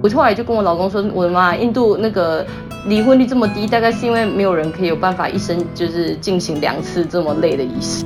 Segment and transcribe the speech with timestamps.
[0.00, 2.46] 我后来就跟我老公说，我的妈，印度那个
[2.86, 8.04] 离婚率这么低，大概是因为没有人可以有办法一生就是进行两次这么累的仪式。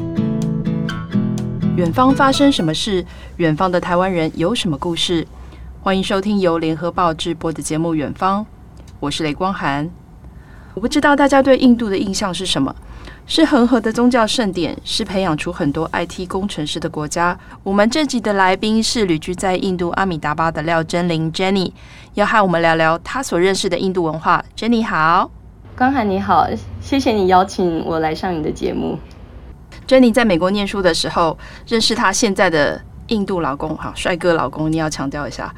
[1.77, 3.05] 远方发生什么事？
[3.37, 5.27] 远方的台湾人有什么故事？
[5.83, 8.41] 欢迎收听由联合报直播的节目《远方》，
[8.99, 9.91] 我是雷光涵。
[10.73, 12.75] 我不知道大家对印度的印象是什么？
[13.27, 17.39] 是恒河的宗教盛典，是培养出很多 IT 工程师的国家。
[17.63, 21.73] 我们这集的来宾是旅居在印度阿米达巴的廖真玲 Jenny，
[22.15, 24.45] 要和我们聊聊她所认识的印度文化。
[24.57, 25.31] Jenny 好，
[25.77, 26.47] 光涵你好，
[26.81, 28.99] 谢谢你邀请我来上你的节目。
[29.87, 32.83] Jenny 在美国念书的时候，认识她现在的。
[33.09, 35.53] 印度老公，好帅哥老公，你要强调一下。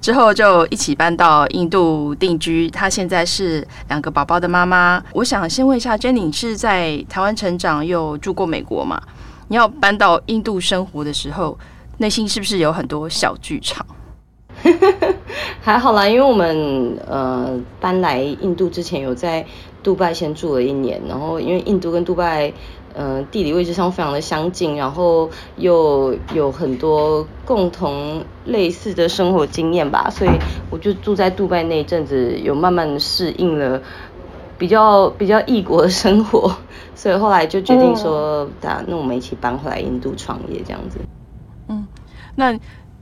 [0.00, 2.70] 之后就一起搬到印度定居。
[2.70, 5.02] 她现在是两个宝宝的妈妈。
[5.12, 9.00] 我想先问一下，Jenny 是在台湾成长，又住过美国嘛？
[9.48, 11.58] 你要搬到印度生活的时候，
[11.98, 13.84] 内心是不是有很多小剧场？
[15.60, 19.44] 还好啦，因为我们呃搬来印度之前有在
[19.82, 22.52] 杜拜先住了一年，然后因为印度跟杜拜。
[22.96, 30.30] 嗯、呃，地理位置上非常的相近，然后又有很多共同类似的生活经验吧，所以
[30.70, 33.82] 我就住在杜拜那一阵子，有慢慢适应了
[34.56, 36.54] 比较比较异国的生活，
[36.94, 40.98] 所以后来就决定说，那、嗯、那我们一起搬回来印度创业这样子。
[41.68, 41.86] 嗯，
[42.36, 42.52] 那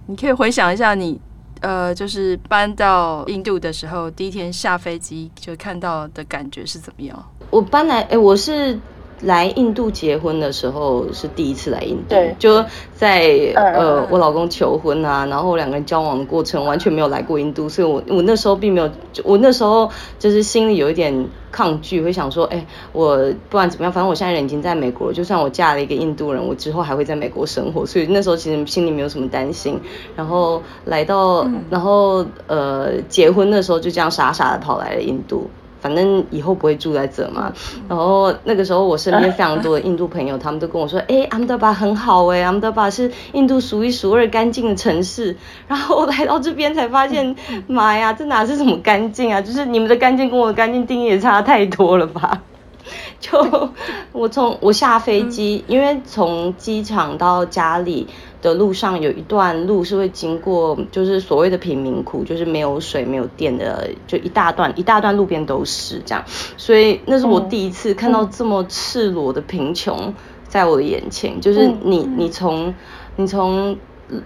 [0.06, 1.20] 你可以回想一下你，你
[1.60, 7.22] 呃，就是搬到印度的时候，第一天下飞机就看到的感觉是怎么样？
[7.50, 8.78] 我搬来，哎，我是。
[9.22, 18.90] 来印度结婚的时候是第一次来印度，对，就在呃我老公求婚啊，然后两个人交往的过程完全没有来过印度，所以我我那时候并没有，
[19.24, 23.16] 我那时候就是心里有一点抗拒，会想说，哎，我
[23.48, 29.80] 不管怎么样，反正我现在人已经在美国了，就算我嫁了一个印度人，我之后还会在美国生活，所以那时候其实心里没有什么担心。
[30.16, 35.48] 然后来到，然后呃结婚的时候就这样傻傻的跑来了印度。
[35.82, 37.52] 反正以后不会住在这嘛，
[37.88, 45.36] 然后那个时候我身边非常多的印度朋友，他们都跟我说，哎，阿姆达巴很好哎，阿姆达巴是印度数一数二干净的城市。
[45.66, 47.34] 然后我来到这边才发现，
[47.66, 49.40] 妈呀，这哪是什么干净啊？
[49.40, 52.42] 就是你们的干净跟我的干净定义也差太多了吧？
[53.18, 53.70] 就
[54.12, 58.06] 我从我下飞机，因为从机场到家里。
[58.42, 66.24] 的路上有一段路是会经过，就是所谓的贫民窟，就是没有水、没有电的，就一大段一大段路边都是这样。
[66.56, 70.12] 所以那是我第一次看到这么赤裸的贫穷
[70.48, 72.74] 在我的眼前，就是你你从
[73.14, 73.76] 你从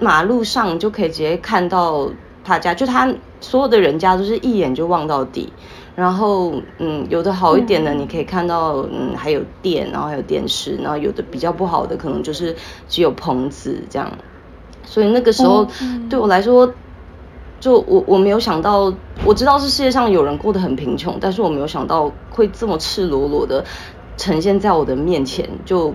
[0.01, 2.11] 马路上就可以直接看到
[2.43, 5.53] 他家，就他所有的人家都是一眼就望到底。
[5.97, 12.55] 然后，嗯，有的好一点的，你可以看到，嗯，还有电，然后还有电视，然后有的比较不好的，可能就是
[12.87, 14.13] 只有棚子这样。
[14.85, 15.67] 所以那个时候
[16.11, 16.71] 对我来说，
[17.59, 18.93] 就我我没有想到，
[19.25, 23.65] 我知道是世界上有人过得很贫穷，但是我没有想到会这么赤裸裸的
[24.19, 25.95] 呈现在我的面前，就。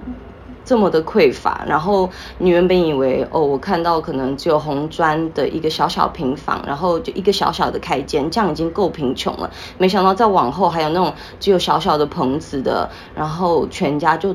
[0.71, 9.51] 这么的匮乏，然后你原本以为哦，我看到可能只有红砖的一个小小平房，然后就一个小小的开间，这样已经够贫穷了。
[9.77, 14.33] 没想到再往后还有那种只有小小的棚子的，然后全家就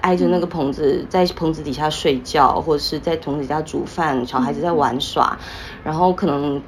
[0.00, 5.38] 挨着那个棚子，在棚子底下睡觉，或者是在棚子底下煮饭，小孩子在玩耍，
[5.84, 6.60] 然后可能。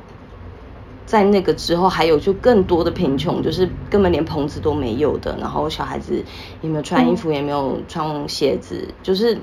[1.10, 6.24] 在那个之后，还有就更多的贫穷，就是根本连棚子都没有的，然后小孩子
[6.60, 9.36] 也没有穿衣服，也没有穿鞋子，就是，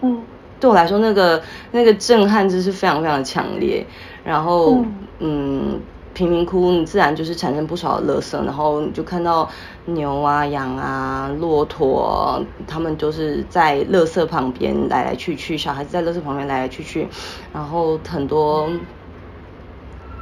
[0.00, 0.22] 嗯，
[0.60, 1.42] 对我来说，那个
[1.72, 3.84] 那个震撼就是非常非常强烈。
[4.22, 4.84] 然后，
[5.18, 5.80] 嗯，
[6.14, 9.50] 贫民窟你自然就是产生不少的垃圾，然后你就看到
[9.86, 17.08] 牛啊、羊啊、骆驼，他们就是在垃圾旁边来来去去，小孩子在垃圾旁边来来去去，
[17.52, 18.70] 然后很多。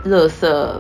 [0.07, 0.73] 垃圾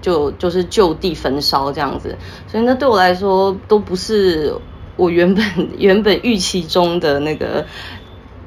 [0.00, 2.16] 就就是就地焚烧这样子，
[2.46, 4.54] 所以那对我来说都不是
[4.96, 5.44] 我原本
[5.78, 7.64] 原本预期中的那个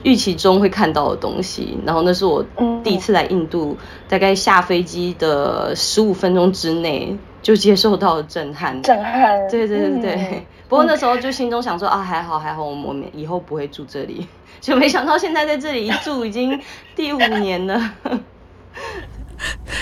[0.03, 1.77] 预期中会看到的东西。
[1.85, 2.45] 然后那是我
[2.83, 3.75] 第一次来印度，
[4.07, 8.81] 大概下飞机的十五分钟之内就接受到了震撼。
[8.83, 9.47] 震撼。
[9.49, 10.13] 对对对对。
[10.15, 14.27] 嗯、不过那时候就心中想说啊，还好还好，我们以后不会住这里。
[14.61, 16.59] 就没想到现在在这里一住已经
[16.95, 17.93] 第五年了。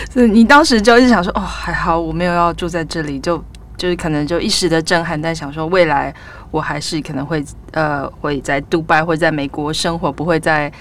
[0.12, 3.44] 所以你当时就一直想说，哦，还好我没有要住在这里，就
[3.78, 6.14] 就是可能就一时的震撼，但想说未来
[6.52, 10.72] 我还是可能会呃会在杜拜或在美国生活，不会在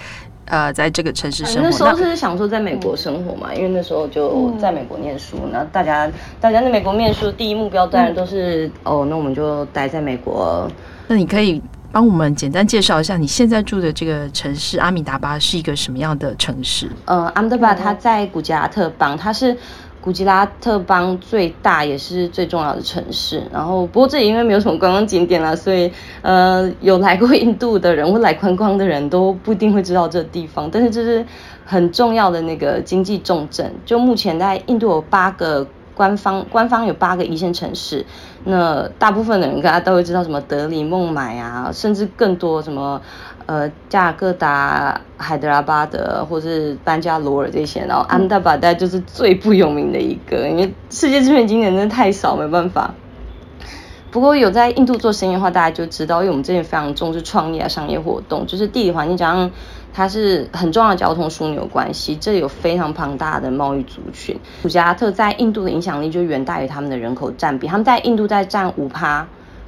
[0.45, 1.69] 呃在这个城市生活。
[1.69, 6.09] 那时候是想说在美国生活嘛，因为那时候就在美国念书，那大家
[6.41, 10.71] 大家在美国念书第一目标当然都是哦，那我们就待在美国。
[11.09, 11.61] 那你可以。
[11.95, 16.91] 帮我们简单介绍一下你现在住的这个城市阿米达巴是一个什么样的城市？
[17.05, 19.57] 呃，阿米达巴它在古吉拉特邦，它是
[20.01, 23.45] 古吉拉特邦最大也是最重要的城市。
[23.53, 25.89] 然后，不过这里因为没有什么观光景点啦，所以
[26.23, 30.69] 呃，有来过印度的人或来观光的人都不一定会知道这地方。
[30.73, 31.25] 但是这是
[31.65, 33.73] 很重要的那个经济重镇。
[33.87, 35.65] 就目前在印度有八个
[35.95, 38.05] 官方官方有八个一线城市，
[38.45, 43.01] 那大部分的人大家都会知道什么德里、孟买啊，甚至更多什么。
[43.47, 52.95] 呃，加尔各答、海德拉巴德，或是班加罗尔这些，然后阿姆达巴代就是最不有名的一个，因为世界知名景点真的太少，没办法。
[54.11, 59.51] 不过有在印度做生意的话，大家就知道，因为我们这边非常重视创业啊、商业活动，就是地理环境加上
[59.95, 64.39] 它是很重要的交通枢纽关系，这有非常庞大的贸易族群。
[64.63, 69.27] 古吉拉特在印度的影响力就远大于他们的人口占比，他们在印度在占五趴。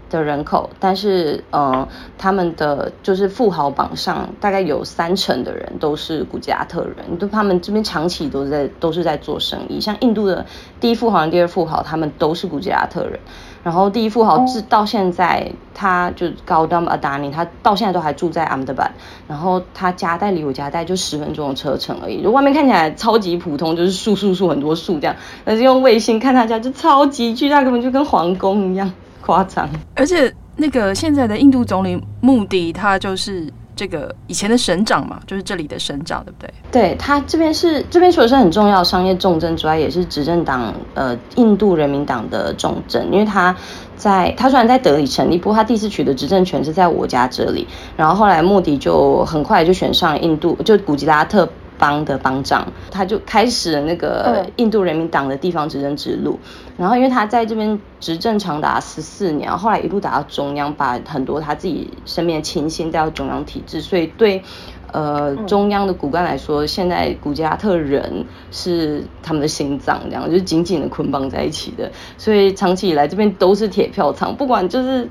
[0.08, 9.80] 的人口，但是呃，他们的就是富豪榜上大概有三成的人都是古吉拉特人，都他们这边长期都在都是在做生意。
[9.80, 10.46] 像印度的
[10.78, 13.18] 第一富豪、第二富豪，他们都是古吉拉特人。
[13.66, 18.88] 然后第一富豪至到现在，他就高登阿达尼，他到现在都还住在阿姆德巴。
[19.26, 28.88] 然后他家在离我家带就十分钟的车程而已，就外面看起来超级普通，就是树树树很多树这样，但是用卫星看他家就超级巨大，根本就跟皇宫一样。
[29.20, 36.52] 夸张，而且那个现在的印度总理穆迪，他就是这个以前的省长嘛，就是这里的省长，对不对？
[36.72, 43.54] 对，他这边是这边除了是很重要商业重镇之外，也是执政党呃印度人民党的重镇，因为他
[43.94, 51.48] 在他虽然在德里成立，不过他第一次取得执政权是在我家这里，然后后来莫迪就很快就选上印度，就古吉拉特。
[51.78, 56.40] 邦的邦长，他就开始了那个印度人民党的地方执政之路。
[56.78, 64.42] 然后，因为他在这边执政长达十四年，后来一路打到中央，把很多他自己身边的亲信带到中央体制，所以对
[64.92, 71.90] 呃中央的骨干来说，现在古吉拉特人是他们的心脏，这样就是紧紧的捆绑在一起的。
[72.18, 75.08] 所以长期以来，这边都是铁票仓，不管就是。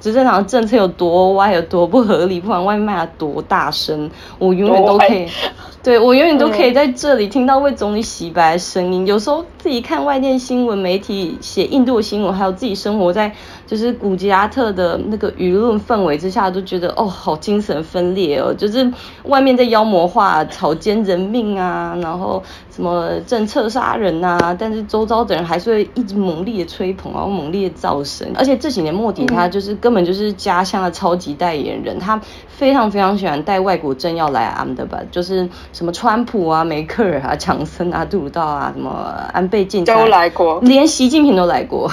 [0.00, 5.28] 执政党的政策有多歪，有多不合理，不管外面骂多大声，我永远都可以，
[5.82, 9.06] 对，我永远都可以在这里听到为总理洗白的声音。
[9.06, 13.30] 有时候自己看外电新闻媒体写印度的新闻，还有自己生活在
[13.66, 18.90] 就是古吉拉特的那个舆论氛围之下，都觉得哦，好精神分裂哦，就是
[19.24, 22.42] 外面在妖魔化草菅人命啊，然后
[22.80, 32.18] 什么政策杀人啊，但是周遭的人还是会一直猛烈的吹捧，然后猛烈的造声，而且这几年莫迪他就是根本就是家乡的超级代言人，他
[32.48, 38.90] 非常非常喜欢带外国政要来阿姆德巴，就是什么川普啊、梅克尔啊、强森啊、杜鲁道啊、什么
[39.34, 41.90] 安倍晋三都来过，连习近平都来过。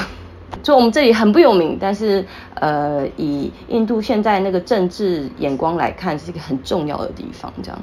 [0.63, 7.77] 就我们这里很不有名，但是呃，以印度现在那个政治眼光来看，是一个很重要的地方，这样。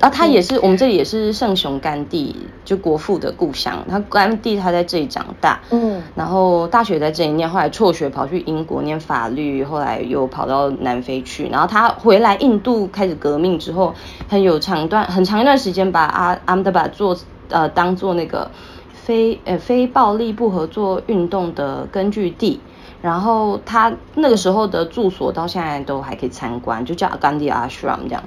[0.00, 3.84] 啊，他也是，我们这里也是圣雄甘地，就国父的故乡。
[3.86, 11.48] 他甘地他在这里长大，嗯，然后大学在这里念，后来辍学跑去英国念法律，后来又跑到南非去。
[11.48, 13.94] 然后他回来印度开始革命之后，
[14.26, 17.14] 很有长段很长一段时间把阿阿姆达巴做
[17.50, 18.50] 呃当做那个
[18.94, 22.58] 非呃非暴力不合作运动的根据地。
[23.02, 28.22] 然后他那个时候的住所到现在都还可以参观，就叫甘地阿什 m 这样。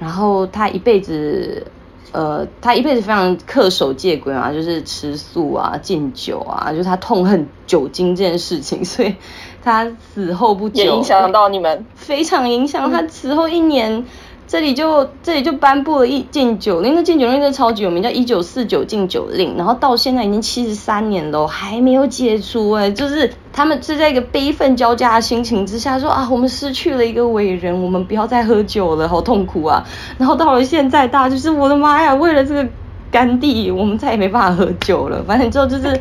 [0.00, 1.64] 然后他一辈子，
[2.10, 9.14] 呃，他一辈子非常恪守戒规嘛，就是吃素啊、禁酒啊，就是他痛恨酒精这件事情，所以
[9.62, 13.98] 他死后不久也影响到你们，非常影响他死后一年。
[13.98, 14.06] 嗯
[14.50, 29.86] 这里就这里就颁布了一禁酒令，那禁酒令真的超级有名，叫一九四九禁酒令，然后到现在已经七十三年了，还没有解除哎，就是他们是在一个悲愤交加的心情之下说啊，我们失去了一个伟人，我们不要再喝酒了，好痛苦啊。
[30.18, 32.66] 然后到了现在，大家就是我的妈呀，为了这个
[33.08, 35.22] 甘地，我们再也没办法喝酒了。
[35.22, 36.00] 反正之后就是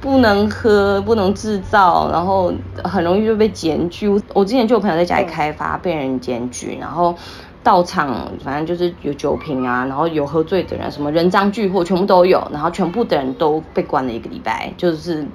[0.00, 4.08] 不能喝，不能制造，然后很容易就被检举。
[4.34, 7.14] 我之前就有朋友在家里开发，被人检举，然后。
[7.62, 15.26] 到场，反正就是有酒瓶啊，然后有喝醉的人，什么人赃俱获，全部都有，然后全部的人都被关了一个礼拜，就是，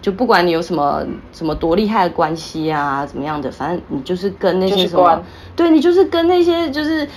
[0.00, 5.20] 就不管你有什么什么多厉害的关系啊，怎么样的，反正你就是跟那些什么，
[5.56, 7.08] 对你就是跟那些就是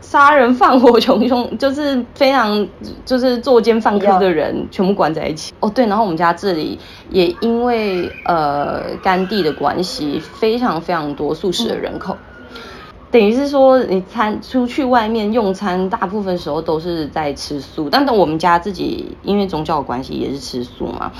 [0.00, 2.66] 杀人放火、穷凶，就是非常
[3.04, 5.54] 就是作奸犯科的人，全部关在一起。
[5.60, 6.76] 哦，对，然后我们家这里
[7.10, 12.14] 也因为呃甘地的关系，非常非常多素食的人口。
[12.14, 12.33] 嗯
[13.14, 17.88] 等于是说，你餐出去外面用餐，大部分时候都是在吃素。
[17.88, 21.12] 但等我们家自己因为宗教关系也是吃素嘛，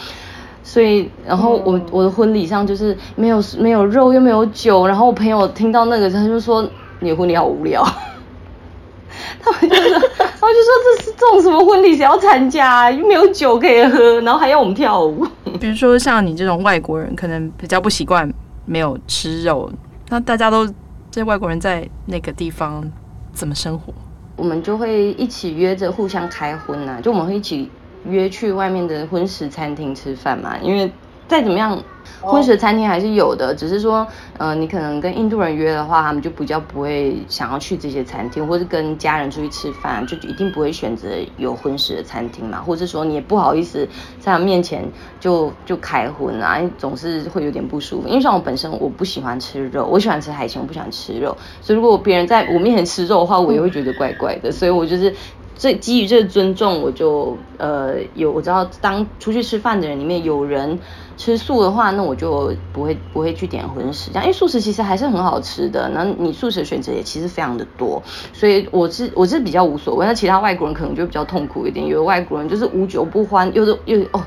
[0.65, 7.81] 所以然后我我的婚礼上就是没有没有肉又没有酒，然后我朋友听到那个他就说，你的婚礼好无聊，
[9.41, 12.91] 他们就是后就说这是这种什么婚礼谁要参加？
[12.91, 15.25] 又没有酒可以喝，然后还要我们跳舞。
[15.61, 18.29] 比如说像你这种外国人，可能比较不习惯
[18.67, 19.71] 没有吃肉，
[20.09, 20.69] 那大家都
[21.15, 22.91] 这外国人在那个地方
[23.33, 23.95] 怎么生活？
[24.35, 27.71] 我们就会一起约着互相开荤啊，就我们会一起
[28.05, 30.91] 约去外面的荤食餐厅吃饭嘛，因为
[31.29, 31.81] 再怎么样。
[32.21, 34.07] 荤食餐厅还是有的，只是说，
[34.39, 43.87] 呃，你可能跟印度人约的话，他们就比较不会想要去这些餐厅，或是跟家人出去吃饭，就一定不会选择有荤食的餐厅嘛，或者说你也不好意思
[44.19, 44.85] 在他面前
[45.21, 48.09] 就就开荤啊，总是会有点不舒服。
[48.09, 55.15] 因为像我本身我不喜欢吃肉，我喜欢吃海鲜，我不喜欢吃肉，所以如果别人在我面前吃肉的话，我也会觉得怪怪的，所以我就是。
[55.57, 60.79] 这基于这个尊重，我就呃有我知道，当出去吃饭的人里面有人
[61.17, 74.21] 吃素的话，那我就不会不会去点荤食这样，因为素食其实还是很好吃的，那你素食选择也其实非常的多，所以我是我是比较无所谓，那其他外国人可能就比较痛苦一点，有的外国人就是无酒不欢，又是又哦，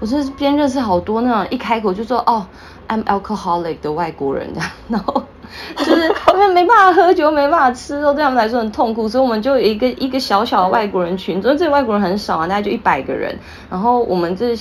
[0.00, 2.44] 我是边认识好多那种一开口就说哦
[2.88, 5.22] ，I'm alcoholic 的外国人这样， 然后。
[5.76, 13.38] 就是他们没办法喝酒，没办法吃肉，对他们来说很痛苦，所以我们就有一个一个小小的外国人群，所以这里外国人很少啊，大概就一百个人。
[13.70, 14.56] 然后我们这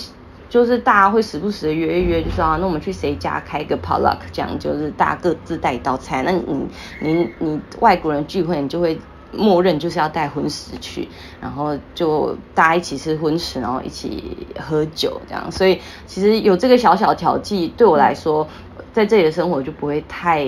[0.49, 6.23] 就是大家会时不时的约一约，就说啊，那我们去谁家开个 potluck，这样就是大家各自带一道菜。
[6.23, 6.67] 那你
[6.99, 8.99] 你你外国人聚会，你就会
[9.31, 11.07] 默认就是要带荤食去，
[11.39, 15.49] 然后就大家一起吃荤食，然后一起喝酒这样。
[15.51, 18.47] 所以其实有这个小小调剂，对我来说。
[18.93, 20.45] 在这里的生活就不会太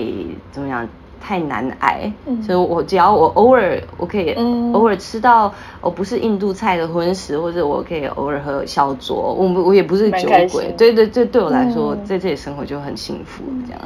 [0.52, 0.86] 怎么样，
[1.20, 2.12] 太难挨。
[2.26, 4.32] 嗯、所以我只要我偶尔我可以
[4.72, 10.72] 偶尔吃到我不是印度菜的荤食，或者我可以偶尔喝小酌，我我也不是酒鬼。
[10.76, 13.42] 对对对，对我来说，嗯、在这里生活就很幸福。
[13.66, 13.80] 这样。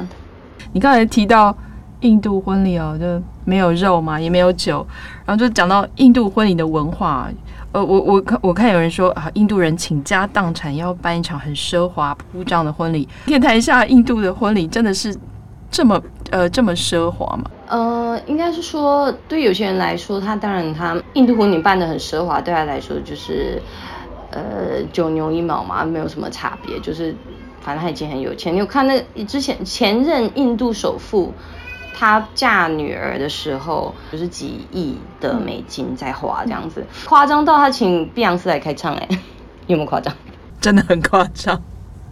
[0.73, 1.55] 你刚才提到
[2.01, 4.85] 印度婚礼哦，就没有肉嘛，也没有酒，
[5.25, 7.29] 然后就讲到印度婚礼的文化。
[7.71, 13.07] 呃，我我看我看有人说啊，印度人倾家荡产要办一场很奢华铺张的婚礼。
[13.25, 15.15] 可以谈一下印度的婚礼真的是
[15.69, 17.43] 这么呃这么奢华吗？
[17.67, 23.61] 呃，应该是说对有些人来说，他当然他印度婚礼办得很奢华，对他来说就是
[24.31, 27.15] 呃九牛一毛嘛，没有什么差别，就是
[27.61, 28.51] 反正他已经很有钱。
[28.51, 31.31] 你有看那之前前任印度首富？
[31.99, 39.07] 她嫁女儿的时候，就是几亿的美金在花，这样子夸张到她请碧昂斯来开唱，哎，
[39.67, 40.13] 有没有夸张？
[40.61, 41.61] 真的很夸张。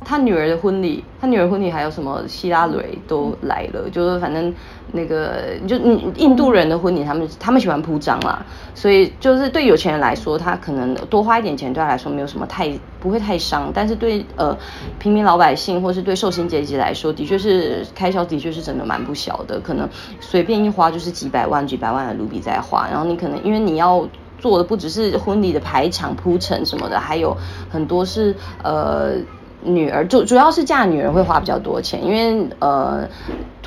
[0.05, 4.53] 他女儿的婚礼，他女儿婚礼还有什么希拉蕊都来了，嗯、就是反正
[4.93, 5.75] 那个就
[6.15, 12.71] 印度人的婚礼，他们他们喜欢铺张啦，所以就是对有钱人来说，他可能多花一点钱对他来说没有什么太
[13.07, 14.57] 不会太伤，但是对呃
[14.99, 19.87] 平民老百姓或是对受薪阶级来说，的确是开销的确是真的蛮不小的，可能
[20.19, 24.05] 随便一花就是几百万几百万的卢比在花，然后你可能因为你要
[24.39, 27.35] 做的不只是婚礼的排场铺陈什么的，还有
[27.69, 29.13] 很多是呃。
[29.63, 33.05] 女儿主主要是嫁女儿会花比较多钱，因为呃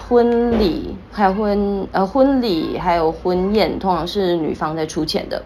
[0.09, 5.43] 婚礼还有婚呃婚礼还有婚宴通常是女方在出钱的，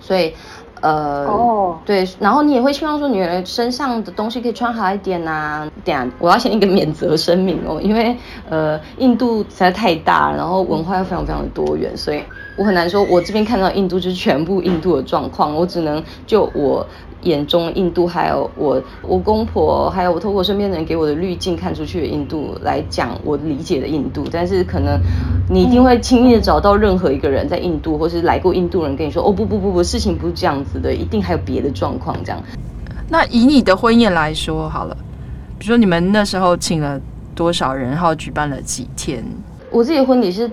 [0.00, 0.34] 所以
[0.80, 5.68] 呃哦对，然后你也会希望说女儿身上的东西可以穿好一点呐。
[5.84, 8.16] 等下我要先一个免责声明哦，因为
[8.48, 12.22] 呃印度实在太大，然后文化又非常非常的多元，所以
[12.56, 16.86] 我很难说我这边看到印度就是全部印度的状况，我只能就我。
[17.22, 24.24] 眼中印度，还有我我公婆，还有我透过身边的人给我的滤镜看出去的印度来讲，我理解的印度。
[24.30, 24.98] 但是可能
[25.48, 32.42] 你一定会轻易的找到任何一个人在印度，或是来过印度人跟你说，哦不不不不，事情不是这样子的，一定还有别的状况这样。
[33.08, 34.96] 那以你的婚宴来说好了，
[35.58, 37.00] 比如说你们那时候请了
[37.34, 39.24] 多少人，然后举办了几天？
[39.70, 40.50] 我自己的婚礼是。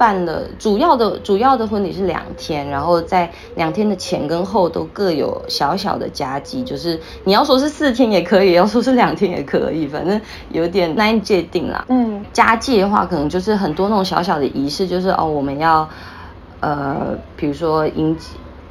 [0.00, 10.18] 办了主要的主要的婚礼是两天，然后在两天的前跟后都各有小小的加计，就是你要说是四天也可以，要说是两天也可以，反正
[10.52, 11.84] 有点难以界定啦。
[11.90, 15.86] 嗯，加计的话，可能就是很多那种小小的仪式，就是哦，我们要
[16.60, 18.16] 呃，比如说迎，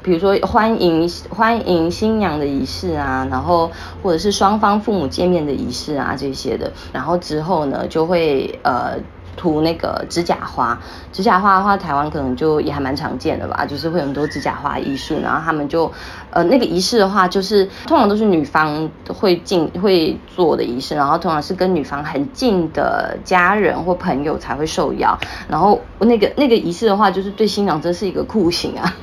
[0.02, 3.70] 比如说欢迎欢迎新娘的仪式啊，然后
[4.02, 8.98] 或者是双方父母见面的仪式啊这些的，然后之后呢就会呃。
[9.40, 10.78] 涂那个指甲花，
[11.14, 15.90] 指甲花的话，台湾可能就也还蛮常见的吧，就是会很多指甲花艺术，然后他们就，
[16.30, 25.18] 呃，那个仪式的话，就是通常都是女方会进会做的仪式，然后通常是跟女方很近的家人或朋友才会受邀，
[25.48, 28.94] 然后那个那个仪式的话，就是对新郎真是一个酷刑啊。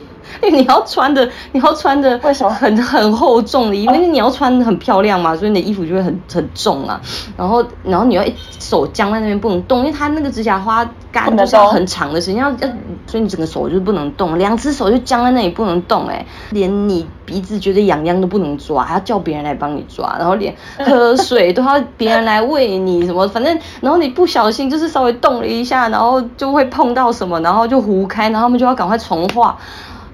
[0.42, 3.94] 因 为你要穿的，你要穿的为什么很很厚重的衣服？
[3.94, 7.00] 因为你要穿的很漂亮嘛，所以你的衣服就会很很重啊。
[7.36, 12.68] 然后，然后你要一手僵在那边不能动，因为它那个指甲花干就是要很长的时间，要要，
[13.06, 29.56] 所以你整个手就是不能动，两只手就僵在那里不能动，哎，连你鼻子觉得痒痒都不能抓，还要叫别人来帮你抓，然后连喝水都要别人来喂你什么， 反正，然后你不小心就是稍微动了一下，然后就会碰到什么，然后就糊开，然后他们就要赶快重画。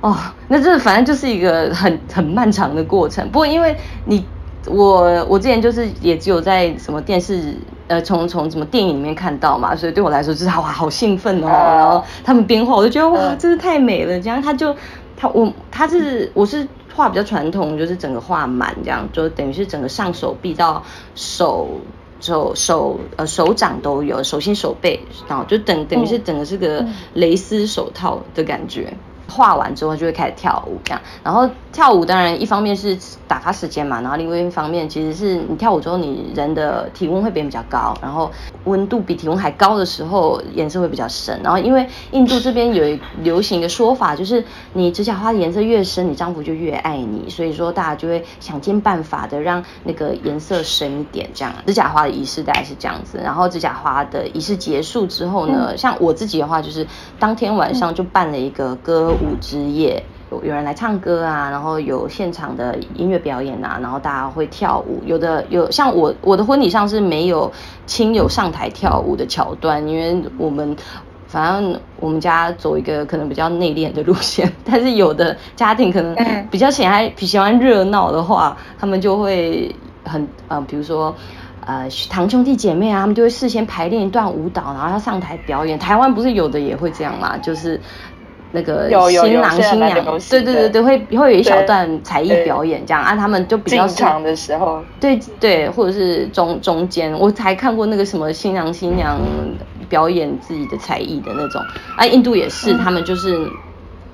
[0.02, 0.16] 哦，
[0.48, 3.26] 那这反正就是一个很很漫长的过程。
[3.30, 4.24] 不过因为你
[4.66, 7.54] 我我之前就是也只有在什么电视
[7.86, 11.46] 呃从从什么电影里面看到嘛，所以对我来说就是哇好兴奋哦。
[11.46, 14.20] 然后他们编画，我就觉得哇真是太美了。
[14.20, 14.74] 这样他就
[15.16, 20.82] 他我他是我是画比较传统，就是整个画满这样，就等于是整个上手臂到
[21.14, 21.68] 手
[22.20, 28.92] 手手呃手掌都有，手心手背，然后就等等于是整个是个蕾丝手套的感觉。
[29.32, 38.30] 画完之后就会开始跳舞，这样，然后跳舞当然一方面是打发时间嘛，然后另外一方面其实是你跳舞之后你人的体温会变比较高，然后
[38.64, 56.86] 温度比体温还高的时候颜色会比较深，然后因为印度这边有流行的说法，就是你指甲花的颜色越深，你丈夫就越爱你，所以说大家就会想尽办法的让那个颜色深一点，这样指甲花的仪式大概是这样子，然后指甲花的仪式结束之后呢，像我自己的话就是
[57.18, 59.14] 当天晚上就办了一个歌。
[59.22, 65.02] 舞之夜有有人来唱歌啊，然后有现场的音乐表演啊，然后大家会跳舞。
[65.04, 67.52] 有的有像我我的婚礼上是没有
[67.86, 70.74] 亲友上台跳舞的桥段，因为我们
[71.26, 74.50] 反正我们家走一个可能比较内敛的路线。
[74.64, 76.16] 但是有的家庭可能
[76.50, 79.74] 比较喜欢喜欢热闹的话，他们就会
[80.04, 81.14] 很呃，比如说
[81.66, 85.78] 呃堂兄弟姐妹啊，他们就会事先排练一段舞蹈，然后要上台表演。
[85.78, 87.78] 台湾不是有的也会这样嘛，就是。
[88.52, 99.18] 那个新郎新娘，对对对对，会会有一小段才艺表演这样啊，他们就比较长的时候，对对，或者是中中间，我才看过那个什么新郎新娘
[99.88, 101.62] 表演自己的才艺的那种
[101.96, 103.48] 啊，印度也是，他们就是，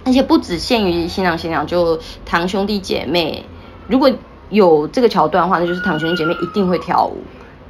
[0.05, 3.45] 而且不只限于新郎新娘，就堂兄弟姐妹，
[3.89, 4.11] 如果
[4.51, 7.19] 有这个桥段的话，那就是堂兄弟姐妹一定会跳舞。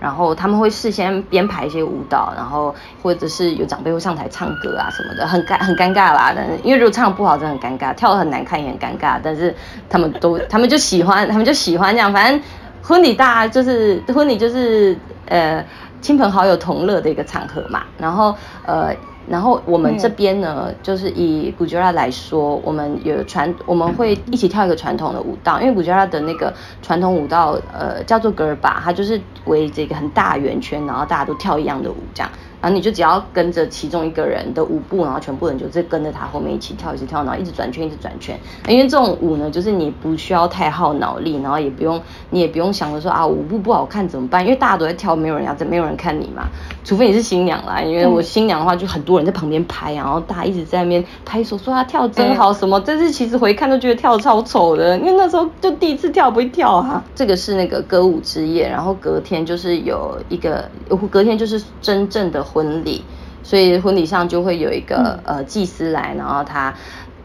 [0.00, 6.32] 然后他们会事先编排一些舞蹈，然后或者是有长辈会上台唱歌啊什么的，很尴很尴尬啦。
[6.34, 9.18] 但是因为如果唱不好，真的很尴尬；跳的很难看也很尴尬。
[9.22, 9.54] 但是
[9.88, 12.12] 他们都，他们就喜欢，他们就喜欢这样。
[12.12, 12.40] 反正
[12.82, 15.64] 婚礼大就是婚礼就是呃
[16.00, 17.82] 亲朋好友同乐的一个场合嘛。
[17.98, 18.34] 然后
[18.64, 18.94] 呃。
[19.28, 32.30] 然后我们这边呢，嗯、就是以古吉拉来说，我们有传，我们会一起跳一个传统的舞蹈，因为古吉拉的那个传统舞蹈，呃，叫做格尔巴，它就是围这个很大圆圈，然后大家都跳一样的舞，这样。
[32.60, 38.38] 然后你就只要跟着其中一个人的舞步，然后全部人就在跟着他后面一起跳，一直跳，然后一直转圈，一直转圈。
[38.66, 44.42] 因为这种舞呢，就是你不需要太耗脑力，然后也不用你也不用想着说啊舞步不好看怎么办？
[44.42, 46.48] 因为大家都在跳，没有人要，没有人看你嘛。
[46.82, 52.80] 除非你是新娘啦，因为我新娘的话就很多人在旁边拍，然后大家一直在那边拍手说她跳真好什么。
[52.80, 57.04] 但是其实回看都觉得跳超丑的，因为那时候就第一次跳不会跳啊。
[57.14, 60.68] 这个是那个歌舞之夜，然后隔天就是有一个，
[61.08, 62.47] 隔天就是真正的。
[62.52, 63.04] 婚礼，
[63.42, 66.74] 所以婚礼上就会有一个、嗯、呃祭司来，然后他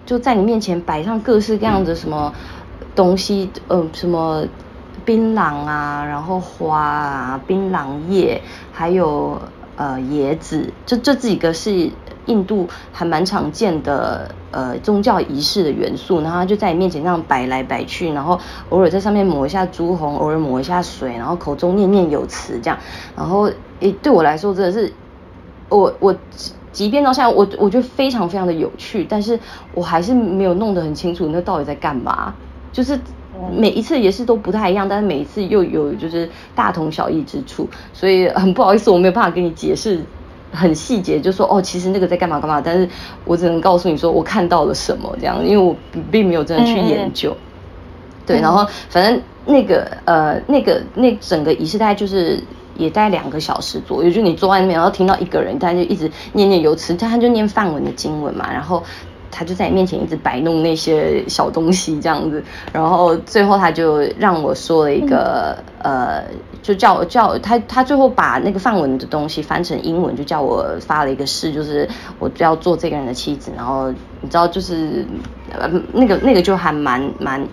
[0.06, 2.34] 就在你面前摆上各式各样的什么
[2.94, 4.46] 东西，嗯、呃，什么
[5.06, 9.42] 槟榔啊，然后花啊，槟榔叶，还有
[9.78, 11.90] 呃椰子，这这几个是
[12.26, 22.78] 印度还蛮常见的呃宗教仪式的元素，然后他就在你面前这样摆来摆去，然后偶尔在上面抹一下朱红，偶尔抹一下水，然后口中念念有词这样，
[23.16, 24.94] 然后诶对我来说真的是。
[25.78, 26.16] 我我
[26.72, 29.40] 即便到现在，我我觉得非常非常的有趣，但是
[29.74, 32.34] 我还是没有弄得很清楚那到底在干嘛。
[32.72, 33.00] 就是
[33.56, 40.00] 每一次也是都不太一样，但是每一次又有就是大同小异之处，所以很不好意思，我没有办法跟你解释
[40.52, 42.90] 很细节，就说哦，其实那个在干嘛干嘛，但是
[43.26, 45.76] 我只能告诉你说我看到了什么这样，因为我
[46.10, 47.30] 并没有真的去研究。
[47.30, 52.42] 嗯嗯对，然后反正那个呃那个那整个仪式大概就是。
[52.76, 58.84] 也待两个小时左右，就你坐在那边，然后听到一个人，他就一直念念有词，他他就念范文的经文嘛，然后
[59.30, 66.24] 他就在你面前一直摆弄那些小东西这样子，然后最后他就让我说了一个、嗯、呃，
[66.62, 71.88] 就叫我叫他他最后把那个范文的东西翻成英文，就叫我发了一个誓，就是
[72.20, 75.06] 我就要做这个人的妻子，然后你知道就是
[75.52, 77.48] 呃那个那个就还蛮蛮。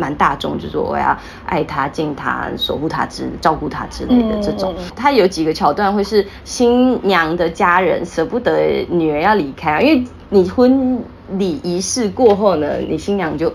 [0.00, 4.74] 蛮大众，就是说我要爱他、敬他、守护他之、照顾他之类的这种。
[4.96, 13.52] 他有几个桥段会是新娘的家人舍不得女儿要离开，因为你婚礼仪式过后呢，你新娘就，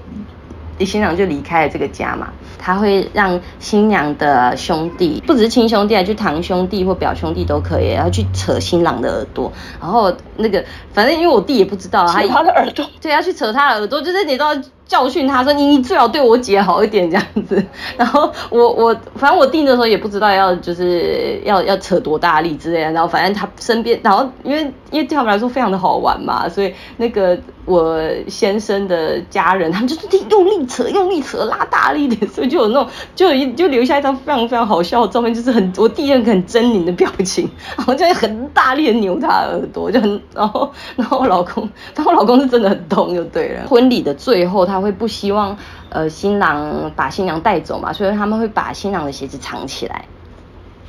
[0.77, 2.27] 你新娘就离开了这个家嘛。
[2.57, 17.63] 他会让新娘的兄弟，不只是亲兄弟啊，就堂兄弟或表兄弟都可以，然后去扯新郎的耳朵，然后那个反正因为我弟也不知道，扯他的耳朵，对，要去扯他的耳朵，就是你都要教训他说你你最好对我姐好一点这样子。
[17.95, 32.55] 然后我我反正我弟那时候也不知道要就是要要扯多大力之类的，然后反正他身边，然后因为因为对他们来说非常的好玩嘛，所以那个我先生的家人他们就是用力扯，用力扯，拉大力点，所以就。
[32.55, 43.67] 有那种，就一就留下一张非常非常好笑的照片，就是很我弟那个很狰狞的表情， 然后就很大力的扭他耳朵，就很然后然后我老公，但我老公是真的很痛就对了。
[43.67, 45.57] 婚礼的最后他会不希望
[45.89, 50.05] 呃新郎把新娘带走嘛，所以他们会把新郎的鞋子藏起来，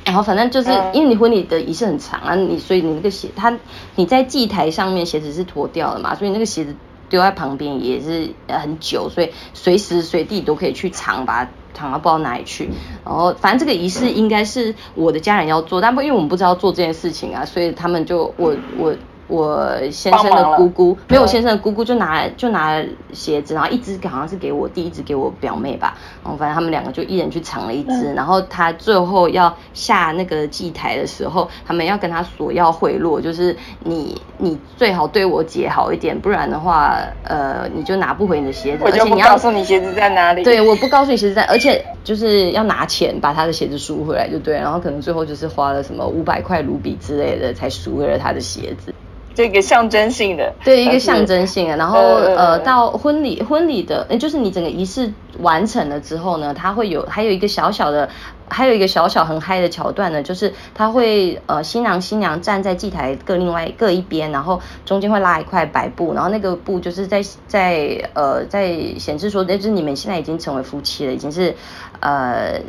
[0.05, 3.57] 然后反正就是因为你婚礼的仪式很长啊，你所以你那个鞋他
[3.95, 6.75] 你在祭台上面鞋子是脱掉了嘛，所以那个鞋子。
[7.09, 12.69] 丢在旁边也是很久，所以随时随地都可以去藏，把它藏到不知道哪里去。
[13.05, 18.93] 然后反正这个仪式应该是我的家人要做，但不因为我们不知道做这件事情啊，所以他们就我我。
[19.27, 25.97] 我先生的姑姑没有，我先生的姑姑就拿就拿鞋子，然后一只好像是给我弟，一只给我表妹吧。
[26.23, 28.13] 然后反正他们两个就一人去藏了一只。
[28.13, 38.83] 然后他最后要下那个祭台的时候，他们要跟他索要贿赂，就是你你最好对我姐好一点，不然的话，呃，你就拿不回你的鞋子。
[38.85, 40.43] 我就不告诉你鞋子在哪里。
[40.43, 44.55] 对，我不告诉你鞋子在，而且就是要拿钱把他的鞋子赎回来，就对。
[44.55, 48.93] 然后可能最后就是花了什么五百块卢比之类的，才赎回了他的鞋子。
[49.37, 51.77] 这个象征性的，对，一个象征性的。
[51.77, 58.09] 然后呃，到婚礼婚礼的，就是你整个仪式完成了之后呢，它会有还有一个小小的，
[58.49, 71.55] 还有一个小小很嗨的桥段呢，就是他会呃新郎新娘站在祭台各另外各一边，然后中间会拉一块白布，然后那个布就是在在呃在显示说，那就是你们现在已经成为夫妻了，已经是
[71.99, 72.59] 呃。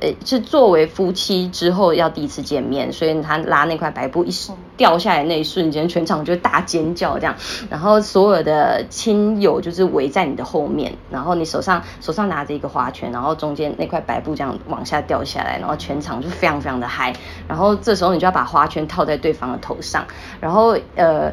[0.00, 4.30] 呃，是作为夫妻之后要第一次见面，所以他拉那块白布一
[4.76, 7.34] 掉下来那一瞬间，全场就大尖叫这样，
[7.70, 17.14] 然后所有的亲友就是围在你的后面，然后你手上手上拿着一个花圈，然后中间那块白布这样往下掉下来，然后全场就非常非常的嗨，
[17.48, 20.06] 然后这时候你就要把花圈套在对方的头上，
[20.40, 21.32] 然后呃。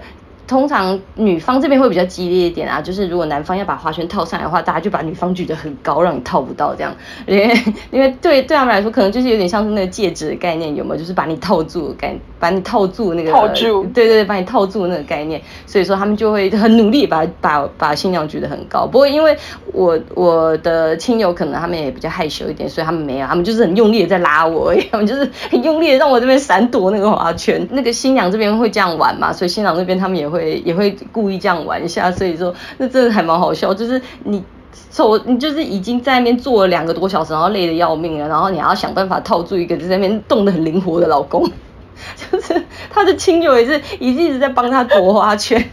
[0.54, 6.96] 通常女方这边会比较激烈一点啊，就是如果男方要把花圈套上来的话，大家就把女方举得很高，让你套不到这样。
[7.26, 11.00] 因为因为对对他们来说，可能就是有点像是那个戒指的概念，有没有？
[11.00, 13.32] 就是把你套住的概，把你套住那个。
[13.32, 13.84] 套住。
[13.86, 15.42] 对对对，把你套住那个概念。
[15.66, 18.86] 所以说他们就会很努力把把把新娘举得很高。
[18.86, 19.36] 不过因为
[19.72, 27.68] 我我的亲友可能他们也比较害羞一点，所以他们没有，他们就是很用力的在拉我而已，他们就是很用力的让我这边闪躲那个花圈。
[27.72, 33.74] 那个新娘这边会这样玩嘛，所以新郎那边他们也会也会故意这样玩一下，所以说那真的还蛮好笑。
[33.74, 34.44] 就是你
[34.92, 41.50] 手，你就是已经在那边坐了两个多小时，然后累得要命了，然后你还要想办法套住一个就在那边动得很灵活的老公，
[42.32, 45.64] 就是他的亲友也是一直一直在帮他夺花圈。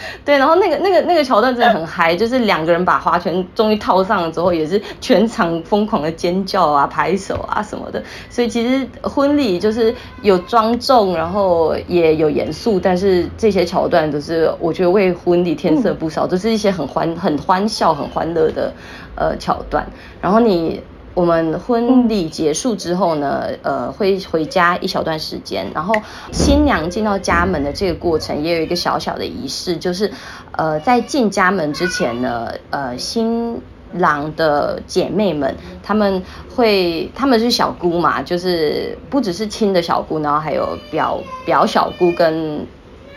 [0.24, 8.02] 对，然后那个那个那个桥段真的很嗨，就是两个人把花圈终于套上了之后，也是全场疯狂的尖叫啊、拍手啊什么的。
[8.28, 18.72] 所以其实婚礼就是有庄重，然后也有严肃，但是这些桥段都是我觉得为婚礼添色不少，都、嗯、是一些很欢、很欢笑、很欢乐的
[19.14, 19.86] 呃桥段。
[20.20, 20.82] 然后你。
[21.16, 25.94] 我们婚礼结束之后呢，呃，会回家一小段时间，然后
[26.30, 30.12] 新娘进到家门的这个过程也有一个小小的仪式，就是，
[30.52, 33.58] 呃，在进家门之前呢，呃，新
[33.94, 36.22] 郎的姐妹们，他们
[36.54, 42.66] 会，他们是小姑嘛，就是不只是亲的小姑，然后还有表表小姑跟。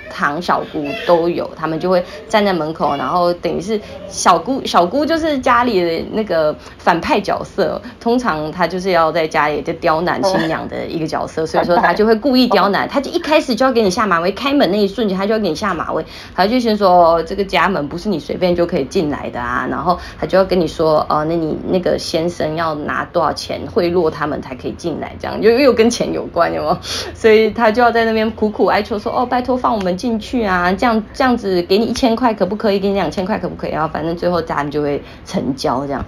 [0.09, 16.03] 堂小姑都有，他们就会站在门口，然后等于是小姑，小姑就是家里的那个反派角色，通常她就是要在家里就刁难新娘的一个角色，所以说她就会故意刁难，她就一开始就要给你下马威，开门那一瞬间她就要给你下马威，
[16.35, 26.77] 她就先说这个家门不是你随便就可以进来的啊，然后她就要跟你说，哦，那你那个先生要拿多少钱贿赂他们才可以进来，这样又又跟钱有关，有没有？
[27.13, 32.79] 所以她就要在那边苦苦哀求说，哦，拜托放我们进去啊，这样这样子给你一千块可不可以？
[32.79, 33.71] 给你两千块可不可以？
[33.71, 36.05] 然后反正最后家人就会成交这样。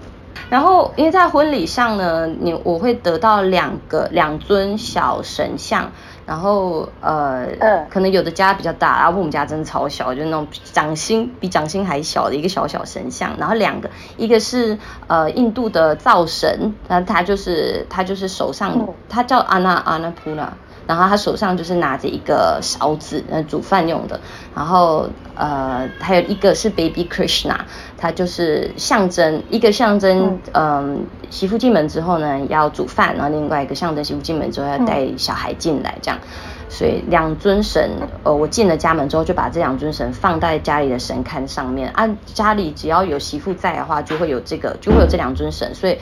[0.49, 5.91] 然后因为在婚礼上呢，你我会得到两个两尊小神像，
[6.25, 7.47] 然后呃，
[7.89, 13.31] 可能有的家比较大，然后我们家真的超小，就那种掌心比掌心还小的一个小小神像。
[13.37, 14.77] 然后两个，一个是
[15.07, 20.53] 呃印度的灶神，那他就是他就是手上他叫阿那阿那普拉。
[20.87, 24.19] 然后他手上就是拿着一个勺子，呃，煮饭用的。
[24.55, 27.55] 然后呃，还有一个是 Baby Krishna，
[27.97, 30.97] 他就是象征一个象征，嗯、呃，
[31.29, 36.19] 媳妇进门之后呢要煮饭，然后另外一个象征媳妇进门之后要带小孩进来这样。
[36.67, 37.89] 所以两尊神，
[38.23, 41.89] 呃，我进了家门之后就把这两尊神放在家里的神龛上面。
[41.93, 45.73] 按、啊、家里只要有媳妇在的话，就会有这个，就会有这两尊神。
[45.73, 45.97] 所以。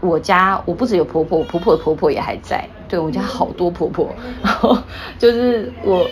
[0.00, 2.64] 我家我不只有婆婆，婆婆的婆婆也还在。
[2.88, 4.76] 对，我家好多婆婆， 然后
[5.18, 6.10] 就是我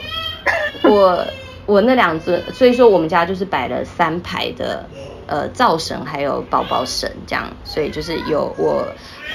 [0.83, 1.27] 我
[1.65, 4.85] 我那两尊，所以说我们家就是摆了三排的
[5.27, 8.87] 呃灶神，还有宝宝神这样，所以就是有我。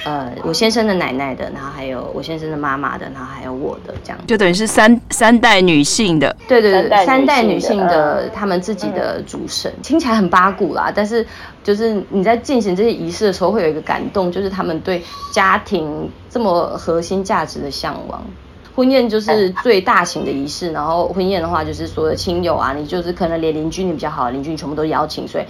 [0.04, 11.24] 呃，我先生的奶奶的，然后还有我先生的妈妈的，然后还有我的，这样就等于是三三代女性的，对对对，三代女性的他们自己的主神，听起来很八股啦，但是
[11.62, 15.00] 就是你在进行这些仪式的时候，会有一个感动，就是他们对
[15.32, 18.24] 家庭这么核心价值的向往。
[18.74, 25.44] 婚宴就是最大型的仪式，然后婚宴的话，就是所有亲友啊，你就是可能连邻居你比较好的邻居你全部都邀请，所以。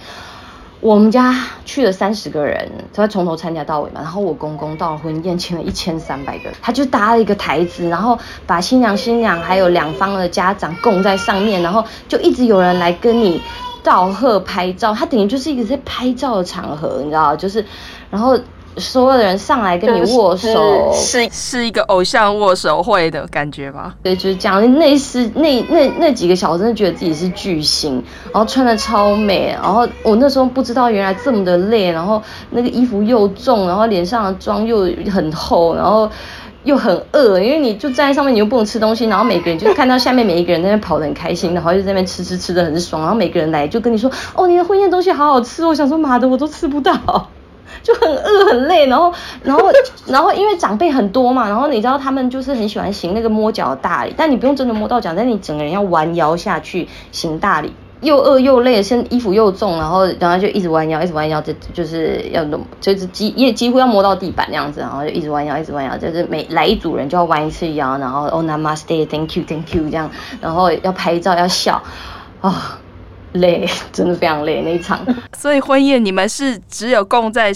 [0.83, 4.01] 我们家去了三十个人，他从头参加到尾嘛。
[4.01, 13.41] 然后我公公到婚宴请了一千三百个人，他就搭了一个台子，然后把新娘、新娘还有两方的家长供在上面，然后就一直有人来跟你
[13.81, 14.93] 道贺拍照。
[14.93, 17.65] 他等于就是一个在拍照的场合，你知道，就是，
[18.11, 18.37] 然后。
[18.77, 23.93] 所有的人上来跟你握手，是是一个偶像握手会的感觉吧？
[24.01, 24.79] 对，就是这样。
[24.79, 36.09] 那是那那那几个小时，真的觉得自己是巨星，然后穿的超美，然后我那时候不知道原来这么的累，然后那个衣服又重，然后脸上的妆又很厚，然后
[36.63, 47.27] 又很饿，因为你就站在上面，你又不能吃东西，然后每个人就看到下面每一个人在那边跑得很开心，然后就在那边吃吃吃的很爽，然后每个人来就跟你说，哦，你的婚宴东西好好吃，我想说妈的，我都吃不到。
[47.83, 49.69] 就很饿很累，然后然后
[50.07, 71.83] 然后因为长辈很多嘛，然后你知道他们就是很喜欢行那个摸脚大礼，但你不用真的摸到脚，但你整个人要弯腰下去行大礼，又饿又累，身衣服又重，然后然后就一直弯腰，一直弯腰，就就是要弄，就是几也几乎要摸到地板那样子，然后就一直弯腰，一直弯腰，就是每来一组人就要弯一次腰，然后 Oh Namaste，Thank you，Thank you 这样，然后要拍照要笑，
[72.41, 72.79] 啊、
[73.33, 74.99] 累， 真的非常累那一场。
[75.37, 77.51] 所以婚宴你们是只有供在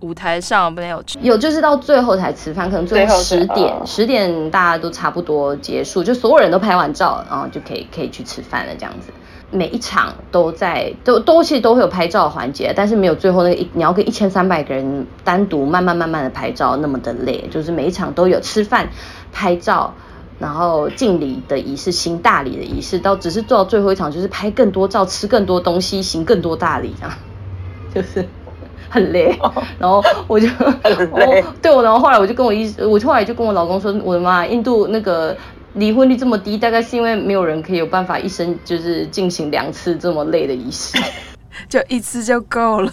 [0.00, 9.12] 舞台上，没有有就是到最后才吃饭，可能最后十点十点大家都差不多结束，就所有人都拍完照，然后就可以可以去吃饭了这样子。
[9.52, 18.88] 每一场都在都都其实都会有拍照的环节，但是没有最后那个一你要跟一千三百个人单独慢慢慢慢的拍照那么的累，就是每一场都有吃饭
[19.32, 19.92] 拍照。
[20.40, 27.14] 然后敬礼的仪式，行大礼的仪式，到只是做到最后一场，就是拍更多照，吃更多东西，行更多大礼，这样
[27.94, 28.26] 就是
[28.88, 29.38] 很累。
[29.78, 30.48] 然后我就
[30.82, 35.36] 很累，对，我然后后来我就跟我一，我后来就跟我老公说，我的妈，印度那个
[35.74, 40.96] 离婚率这么低，大概是因为没有人可以有办法一生就是进行两次这么累的仪式，
[41.68, 42.90] 就一次就够了。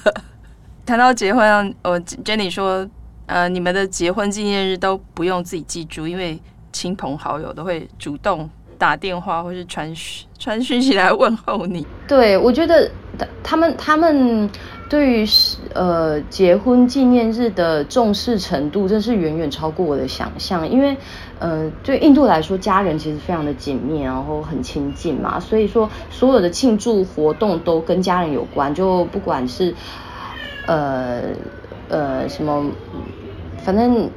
[0.85, 2.85] 谈到结婚，我 Jenny 说，
[3.25, 6.37] 呃，你们的结婚纪念日都不用自己记住，因为。
[6.77, 11.83] 亲朋好友都会主动打电话或是传讯传讯息来问候你。
[12.07, 12.87] 对，我觉得
[13.41, 14.47] 他们他们
[14.87, 15.25] 对于
[15.73, 20.69] 呃结婚纪念日的重视程度，真是远远超过我的想象。
[20.69, 20.95] 因为
[21.39, 28.71] 呃对印度来说，家人其实非常的紧密，然后很亲近嘛，所以说所有的庆祝活动都跟家人有关。
[28.75, 29.73] 就不管是
[30.67, 31.23] 呃
[31.89, 32.69] 呃什么，
[33.63, 34.07] 反正。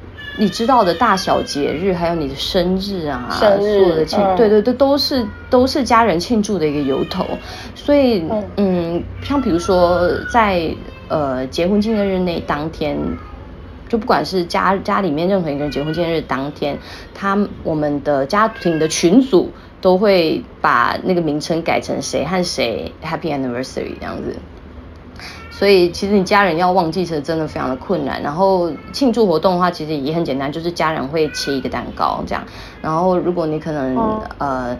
[0.40, 7.26] 你知道的大小节日，还有你的生日啊，生日所有的庆，嗯、对对对，都是都是家人庆祝的一个由头。
[7.74, 10.74] 所以，嗯，嗯，像比如说在
[11.08, 12.96] 呃结婚纪念日那当天，
[13.86, 16.78] 就不管是家家里面任何一个人结婚纪念日当天，
[17.14, 19.50] 他我们的家庭的群组
[19.82, 24.34] 都会把那个名称改成谁和谁 Happy Anniversary 这样子。
[25.60, 28.22] 所以其实你家人要忘记，是真的非常的困难。
[28.22, 32.42] 然后庆祝活动的话，其实也很简单，就是家人会切一个蛋糕这样。
[32.80, 34.78] 然后如果你可能、嗯、呃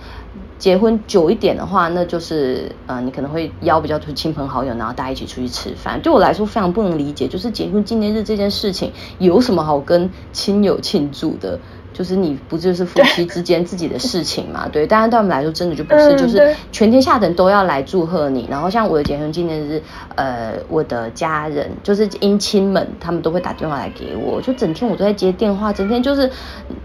[0.56, 6.00] 结婚久一点的话，那就是呃你可能会邀比较多亲朋好友，然后大家一起出去吃饭。
[6.00, 11.60] 对我来说非常不能理解，就是结婚纪念日这件事情有什么好跟亲友庆祝的？
[11.92, 14.68] 就是你不就是夫妻之间自己的事情嘛？
[14.70, 18.46] 对，当然对我们来说真的就不是，就是全天下的人都要来祝贺你。
[18.50, 19.82] 然后像我的结婚纪念日，
[20.14, 26.30] 呃，我的家人就是姻亲们，他们都会打电话来给我，就整天我都在接电话，整天就是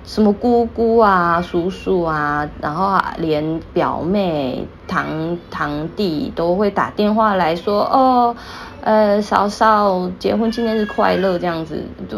[0.04, 8.36] 什么姑姑啊、叔叔啊，然后连表妹、堂堂弟都会打电话来说，哦，
[8.82, 12.18] 呃，嫂嫂结婚纪念日快乐这样子，就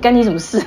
[0.00, 0.62] 干你什么事？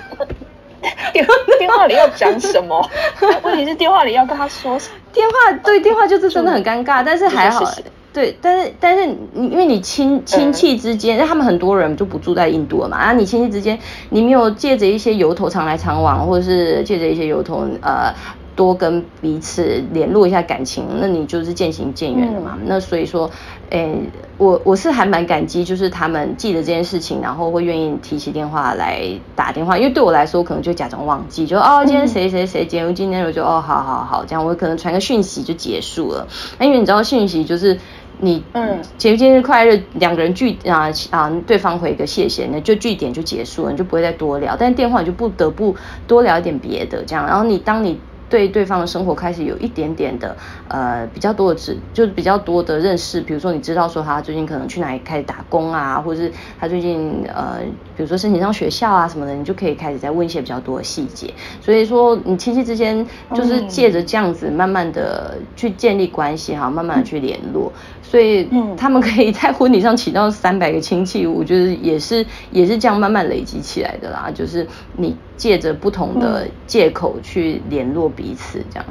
[1.11, 1.25] 电
[1.59, 2.89] 电话里要讲什么？
[3.43, 4.95] 问题是电话里要跟他说什么？
[5.13, 7.63] 电话对电话就是真的很尴尬，但是还好。
[8.11, 13.77] 对，但是但是你因为你亲亲戚之间，他们很多人就不住在印度了嘛，然后你亲戚之间，
[14.09, 18.13] 你没有借着一些由头常来常往，或者是借着一些由头呃。
[18.55, 22.57] 多跟彼此联络一下感情，那你就是渐行渐远了嘛。
[22.59, 23.29] 嗯、那所以说，
[23.69, 23.99] 诶、欸，
[24.37, 29.03] 我我是还蛮感激，就是他们记得这件事情，然后会愿意提起电话来
[29.35, 29.77] 打电话。
[29.77, 36.27] 因为对我来说，可能就假装忘记，就哦，今天谁谁谁结婚，今天我就哦，好好好，这样我可能传个讯息就结束了。
[36.59, 37.79] 那因为你知道讯息就是
[38.19, 44.55] 你嗯，节日今日快乐，两个人句啊啊，对方回个谢谢，那就句点就结束了，你就不会再多聊。
[44.55, 45.75] 但是电话你就不得不
[46.07, 47.25] 多聊一点别的，这样。
[47.25, 47.99] 然后你当你。
[48.33, 50.35] 对对方的生活开始有一点点的
[50.67, 53.21] 呃比较多的知，就是比较多的认识。
[53.21, 57.59] 比如说你知道说他最近可能去哪里开始打工啊，或者是他最近呃
[57.95, 61.31] 比如说申请上学校啊什么的，你就可以开始再问一些比较多的细节。
[61.61, 67.71] 所以说你亲戚之间就是借着这样子慢慢的去建立关系哈，慢慢的去联络。
[68.01, 74.29] 所以他们可以在婚礼上请到三百个亲戚，我觉得也是也是这样慢慢累积起来的啦。
[74.33, 74.67] 就是
[74.97, 78.85] 你借着不同的借口去联络彼此，这样。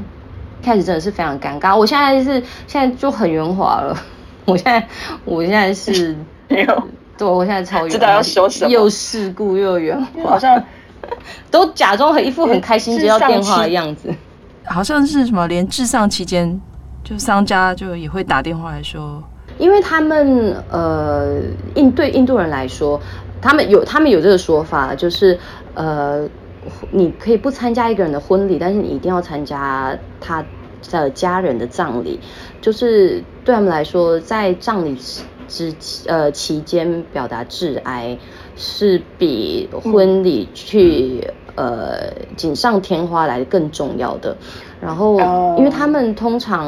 [0.63, 1.77] 开始真的是非常尴尬。
[1.77, 3.97] 我现在是现在就很圆滑了。
[4.45, 4.87] 我现在
[5.25, 6.17] 我现在是
[6.49, 6.83] 没有，
[7.17, 10.63] 对，我现在超圆滑，知道要说什么，又世故又圆滑，好像
[11.51, 14.13] 都假装很一副很开心接到电话的样子，
[14.65, 16.61] 好像是什么连治丧期间。
[17.05, 19.21] 就商家就也会打电话来说，
[19.59, 21.41] 因为他们呃
[21.75, 23.01] 印对印度人来说，
[23.43, 25.39] 他们有他们有这个说法，就是
[25.75, 26.27] 呃
[26.91, 30.43] 你可以不参加一个人的婚礼，但是你一定要参加他
[30.91, 32.19] 的家人的葬礼，
[32.61, 34.97] 就是对他们来说，在葬礼
[35.49, 35.75] 之
[36.07, 38.17] 呃期间表达挚哀
[38.57, 41.29] 是比婚礼去。
[41.55, 44.35] 呃，锦上添花来的更重要的。
[44.83, 45.17] 然后，
[45.57, 46.67] 因为他们通常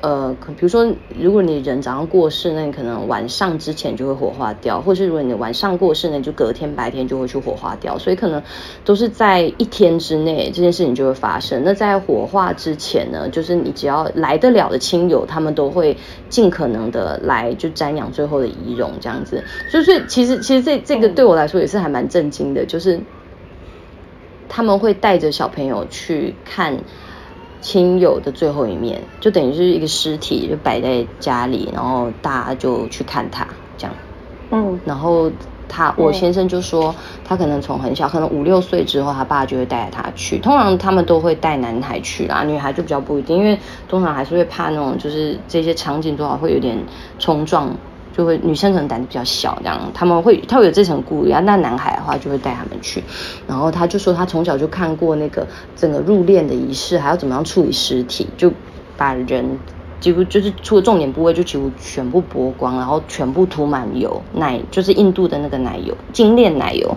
[0.00, 7.98] 呃，比如说，如果你人早上过世，那你可能晚上之前就会火化掉，或是如果你晚上过世，那就隔天白天就会去火化掉。
[7.98, 8.42] 所以可能
[8.82, 11.62] 都是在一天之内，这件事情就会发生。
[11.62, 15.94] 那在火化之前呢，就是你只要来得了的亲友，他们都会
[16.30, 19.44] 尽可能的来，就瞻仰最后的遗容这样子。
[19.68, 22.98] 所以，所以其实其实这这个对我来说也是还蛮震惊的，就是。
[24.52, 26.76] 他们会带着小朋友去看
[27.60, 33.46] 亲友的最后一面，就等于是一个尸体就摆在家里，然后大家就去看他
[33.76, 33.94] 这样。
[34.50, 35.30] 嗯，然后
[35.68, 36.94] 他我先生就说，
[37.24, 40.38] 他可能从很小，可能五六岁之后，他爸就会带着他去。
[40.38, 46.76] 通常他们都会带男孩去啦，女孩就比较不一定，因为通常还是会怕那种，就是这些场景多少会有点
[47.18, 47.76] 冲撞。
[48.20, 51.40] 就会女生可能胆子比较小，这样他们会他会有这层顾虑啊。
[51.40, 53.02] 那男孩的话就会带他们去，
[53.48, 58.52] 然后他就说他从小就看过那个整个入殓的仪式，还要怎么样处理尸体，就
[58.98, 59.58] 把人
[60.00, 66.94] 几乎就是除了重点部位就几乎全部剥光，然后全部涂满油奶，就是印度的那个奶油精炼奶油，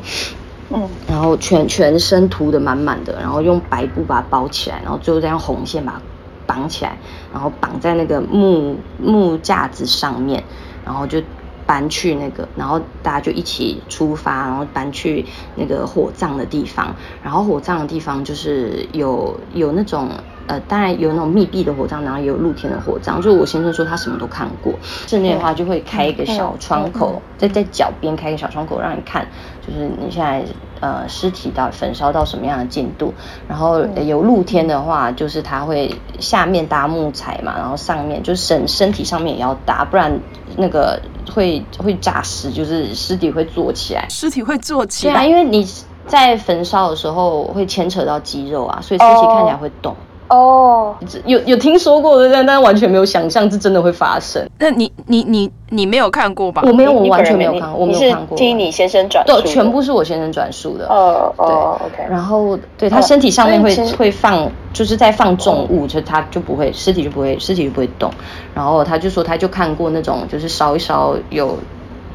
[0.71, 6.01] 嗯，然后全全身涂得满满的，然后用白布把它包起来，然后最后再用红线把它
[6.45, 6.97] 绑起来，
[7.31, 10.43] 然后绑在那个木木架子上面。
[10.83, 11.21] 然后就
[11.65, 16.95] 搬去那个，然后大家就一起出发，然后搬去那个火葬的地方。
[17.21, 20.09] 然后火葬的地方就是有有那种
[20.47, 23.21] 呃，当然有那种密闭的火葬，然后也有露天的火葬。
[23.21, 24.73] 就我先生说他什么都看过，
[25.07, 29.25] 室内的话就会开一个小窗口，在在脚边开一个小窗口让你看，
[29.65, 30.43] 就是你现在。
[30.81, 33.13] 呃，尸体到焚烧到什么样的进度？
[33.47, 40.11] 然后有露天的话，就是它会下面搭木材嘛，然后上面就是身身体上面也要搭，不然
[40.57, 41.01] 那个
[41.33, 44.05] 会会炸尸，就是尸体会坐起来。
[44.09, 45.65] 尸体会坐起来，对啊，因为你
[46.05, 49.93] 在焚烧的时候会牵扯到肌肉啊，所以尸体看起来会动。
[49.93, 50.12] Oh.
[50.29, 54.43] 哦、oh.，有有听说过的，但但完全没有想象是真的会发生。
[54.57, 56.63] 那你你你你没有看过吧？
[56.65, 58.37] 我没有，我完全没有看过，我没有看过。
[58.37, 60.87] 听你先生转述，对，全部是我先生转述的。
[60.87, 62.11] 哦哦，对，OK。
[62.11, 63.95] 然后对他身体上面会、oh.
[63.95, 68.09] 会放，就是在放重物，就他就不会尸体就不会尸体就不会动。
[68.55, 71.57] 然后他就说他就看过那种，就是烧一烧有。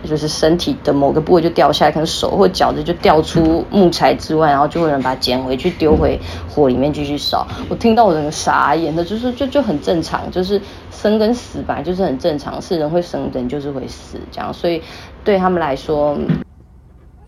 [0.05, 7.47] 就是身体的某个部位就掉下来，可能手或脚的就掉出木材之外，然后就会有人把它捡回去丢回火里面继续烧。
[7.69, 14.55] 我听到我整个傻眼的，就是就就很正常，就是生跟死本来就是很正常，是人会生，人就是会死，这样。
[14.55, 14.83] 所以
[15.25, 16.17] 对他们来说，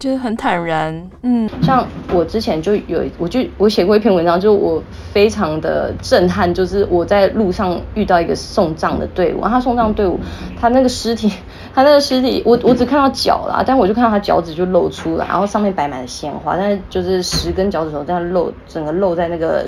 [0.01, 1.11] 就是很坦然。
[1.23, 4.83] 嗯，像我之前就有，我就我写过一篇文章，就我
[5.13, 10.19] 非常的震撼，就是我在路上遇到一个送葬的队伍，他送葬队伍，
[10.59, 11.31] 他那个尸体。
[11.73, 19.65] 他那个尸体，我我只看到脚啦，但我就看到他脚趾就露出来，然后上面摆满了鲜花，但是就是十根脚趾头这样露，整个露在那个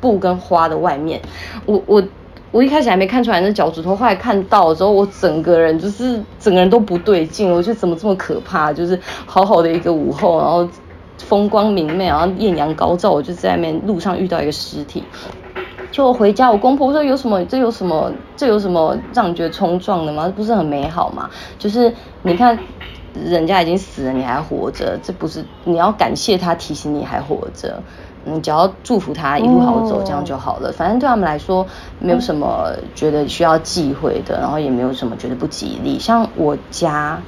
[0.00, 1.20] 布跟花的外面。
[1.66, 2.02] 我我
[2.54, 8.72] 我一开始还没看出来那脚趾头，后来看到之后，我整个人就是整个人都不对劲，我觉得怎么这么可怕？
[8.72, 8.96] 就是
[9.26, 10.68] 好好的一个午后，然后
[11.18, 15.02] 风光明媚，然后艳阳高照，我就在那边路上遇到一个尸体。
[15.90, 17.44] 就我回家，我公婆说有什么？
[17.46, 18.12] 这有什么？
[18.36, 20.32] 这有什么让你觉得冲撞的吗？
[20.36, 21.28] 不是很美好吗？
[21.58, 21.92] 就是
[22.22, 22.56] 你看，
[23.14, 27.82] 人家已经死了，你还活着，这不是你要感谢他提醒你还活着，
[28.24, 30.72] 你只要祝福他一路好走，这样就好了。
[30.72, 31.66] 反正对他们来说，
[31.98, 35.98] 没有什么觉得需要忌讳的，然后也没有什么觉得不吉利。
[35.98, 37.20] 像我家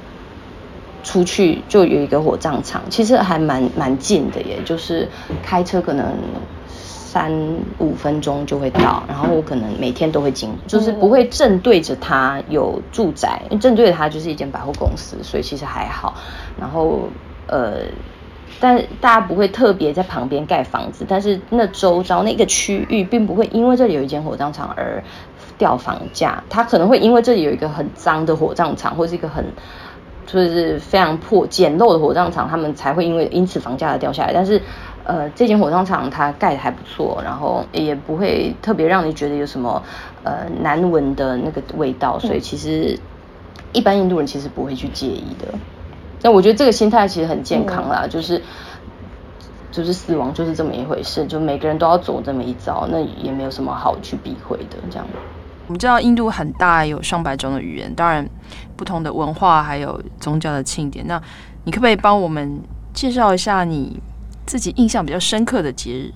[1.03, 5.07] 出去就有一个火葬场，其实还蛮蛮近的耶，就是
[5.43, 6.05] 开车可能。
[7.09, 7.31] 三
[7.79, 16.13] 五分钟就会到，然后我可能每天都会经，就是不会正对着它有住宅，正对着它就是一间百货公司，所以其实还好。
[16.59, 16.99] 然后
[17.47, 17.77] 呃，
[18.59, 25.03] 但大家不会特别在旁边盖房子，但是那周遭那个区域并不会因为这里有一间火葬场而
[25.57, 29.45] 掉房价，它可能会因为这里有一个很脏的火葬场，或是一个很
[30.25, 34.61] 就是非常破简陋的火葬场，他们才会因为因此房价而掉下来，但是。
[35.09, 39.81] 呃，这间火葬场它盖的还不错，然后也不会特别让你觉得有什么
[40.25, 42.99] 呃难闻的那个味道，所以其实
[43.71, 45.47] 一般印度人其实不会去介意的。
[46.21, 48.41] 但我觉得这个心态其实很健康啦，就是
[49.71, 54.77] 就是死亡就是这么一回事，就每个人都要走这么一遭，那也没有什么好去避讳的。
[54.89, 55.05] 这样，
[55.67, 58.27] 我们知道印度很大，有上百种的语言，当然
[58.75, 61.05] 不同的文化还有宗教的庆典。
[61.07, 61.21] 那
[61.65, 62.59] 你可不可以帮我们
[62.93, 64.01] 介绍一下你
[64.45, 66.11] 自己印象比较深刻的节日，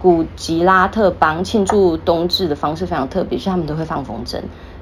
[0.00, 4.40] 古吉拉特邦庆祝冬至的方式非常特别，是他们都会放风筝，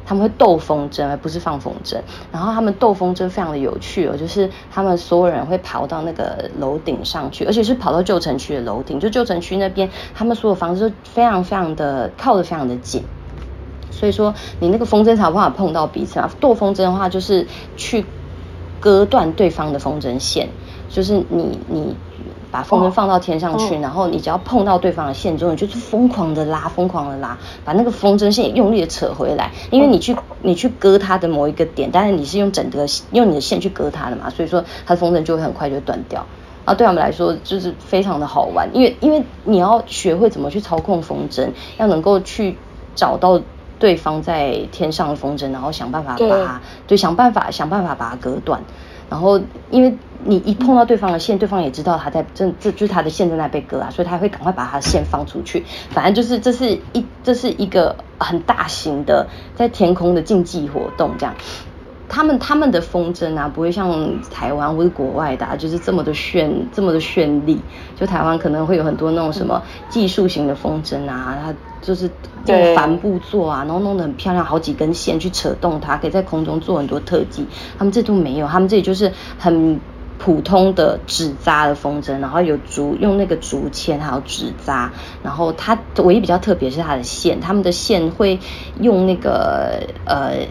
[0.09, 1.99] 他们会斗风筝，而不是放风筝。
[2.33, 13.05] 然后他们斗风筝非常的有趣哦，就是他们所有人会跑到那个楼顶上去，而且是跑到旧城区的楼顶，就旧城区那边，他们所有房子都非常非常的靠得非常的近，
[13.91, 16.31] 所以说你那个风筝才有办法碰到彼此啊。
[16.41, 17.47] 斗风筝的话，就是
[17.77, 18.07] 去
[18.81, 20.49] 割断对方的风筝线，
[20.89, 21.95] 就是你你。
[22.51, 29.51] 把风筝放到天上去，然后你只要碰到对方的线之后，你就是疯狂的拉，疯狂的拉，把那个风筝线用力的扯回来。
[29.71, 36.27] 因为你去你去割它的某一个点，但是你是用整个用你的线去割它的嘛，所以说它的风筝就会很快就断掉。
[36.65, 42.59] 啊，对他们来说就是非常的好玩，因为因为你要学会怎么去操控风筝，要能够去
[42.95, 43.41] 找到
[43.79, 48.63] 对方在天上的风筝，然后想办法把它，对，想办法想办法把它割断。
[49.11, 49.41] 然后，
[49.71, 55.65] 因为你一碰到对方的线，对方也知道他在正，这就是他的线正在被割啊，所以他会赶快把他的线放出去。
[55.91, 61.35] 反正就是这是一这是一个很大型的在天空的竞技活动，这样。
[62.11, 67.61] 他们他们的风筝啊，不会像台湾或者国外的，啊，就是这么的炫，这么的绚丽。
[67.97, 72.11] 就台湾可能会有很多那种什么技术型的风筝啊，它就是
[72.47, 77.47] 用帆布做啊，然后弄得很漂亮，好几根线去扯动它，可以在空中做很多特技。
[77.79, 79.81] 他们这都没有，他们这里就是很
[80.19, 88.39] 普通的纸扎的风筝，然后有竹用那个竹签还有纸扎，然后它唯一比较特别是它的线，他们的线会
[88.81, 90.47] 用那个呃。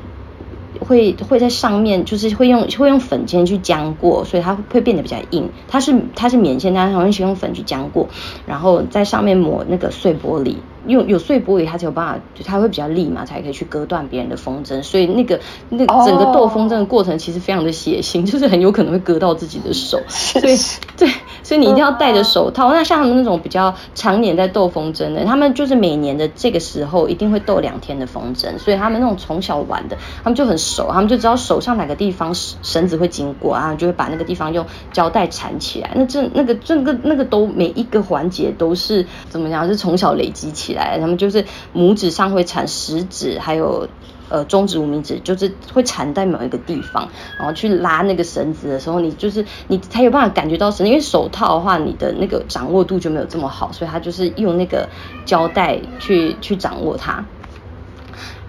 [0.80, 5.50] 会会在上面，就是会用会用粉尖去浆过，所以它会变得比较硬。
[5.68, 8.08] 它是它是棉线，但是它会用粉去浆过，
[8.46, 10.58] 然后在上面抹那个碎玻璃。
[10.88, 14.82] 有有碎玻璃，它才有办法，就它会比较利嘛，才可以去割断别人的风筝。
[14.82, 20.02] 所以那个那个整个斗风筝的过程其实非常的血腥， 就是很有可能会割到自己的手。
[20.08, 20.58] 所以
[20.98, 21.10] 对，
[21.44, 22.72] 所以你一定要戴着手套。
[22.74, 28.58] 那像他们那种比较常年在斗风筝的，他们就是每年的这个时候一定会斗两天的风筝。
[28.58, 35.92] 所以他们那种从小玩的，他们就很熟，他们就知道手上哪个地方绳子会经过啊，就会把那个地方用胶带缠起来。
[35.96, 39.68] 那这那个这个那个都每一个环节都是怎么讲？
[39.68, 40.77] 是从小累积起来。
[40.78, 41.44] 来，他们就是
[41.76, 43.88] 拇指上会缠食指，还有
[44.30, 50.88] 呃中指、无名指，就是会缠在某一个地方，然后去拉那个绳子的时候，你就是你才有办法感觉到绳。
[50.88, 54.88] 因为手套的话，你的那个掌握度就没有这么好，所以他就是用那个
[55.26, 57.26] 胶带去去掌握它。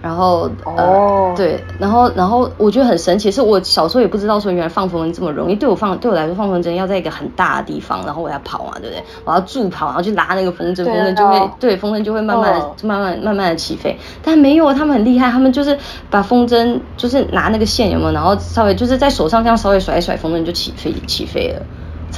[0.01, 5.55] 然后哦、呃，对，然后然后我觉得很神奇，是我小时候也不知道说原来放风筝这么容易。
[5.55, 9.03] 对我放对我来说放风筝要在一个很大的地方，然后我要跑嘛，对不对？
[9.25, 13.97] 我要助跑，然后去拉那个风筝，风筝就会对风筝就会慢慢的、哦、慢慢慢慢的起飞。
[14.23, 15.77] 但没有，他们很厉害，他们就是
[16.09, 21.61] 把风筝就是拿那个线有没有，然后稍微就是在手上这样稍微甩一甩，风筝就起飞起飞了，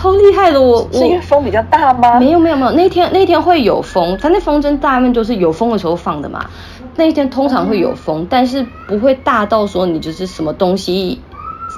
[0.01, 0.59] 超厉害的。
[0.59, 2.19] 我我是因为风比较大吗？
[2.19, 6.49] 没有没有没有，那天那天会有风，它那风筝大部分就是有风的时候放的嘛。
[6.95, 11.21] 那一天通常会有风，但是不会大到说你就是什么东西。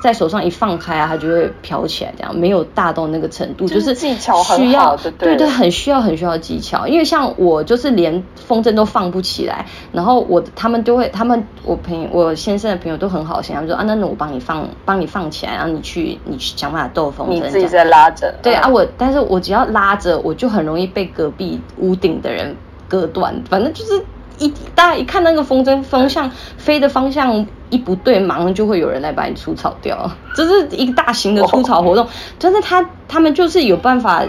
[0.04, 6.86] 在手上一放开啊，它就会飘起来，这样没有大到那个程度，就是技巧很好的，对对，很需要很需要技巧。
[6.86, 18.36] 因为像我就是连风筝都放不起来，然后我他们就会，他们我朋友我先生的朋友都很好心，他们说啊，那那我帮你放，帮你放起来，然后你去你去想办法逗风筝，你自己在拉着。
[18.44, 22.54] 对啊，我但是我只要拉着，我就很容易被隔壁屋顶的人
[22.90, 24.04] 割断，反正就是。
[24.40, 30.12] 一大家一看那个风筝风向飞的方向一不对，马上就会有人来把你除草掉。
[30.36, 32.08] 这是一个大型的除草活动，
[32.40, 34.24] 但是他他们就是有办法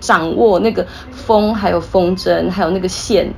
[0.00, 3.32] 掌握那个风，还有风筝，还有那个线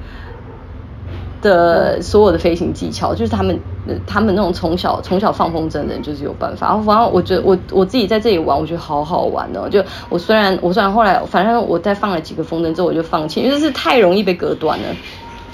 [1.41, 3.59] 的所有的飞行技巧，就是他们
[4.07, 6.69] 他们那种从小从小放风筝的人就是有办法。
[6.69, 9.69] 然后反正我觉得我我自己在这里玩，我觉得好好玩哦。
[9.69, 14.85] 就我虽然我虽然后来反正我在放了几个风筝之后我就放弃，因为是太容易被割断了。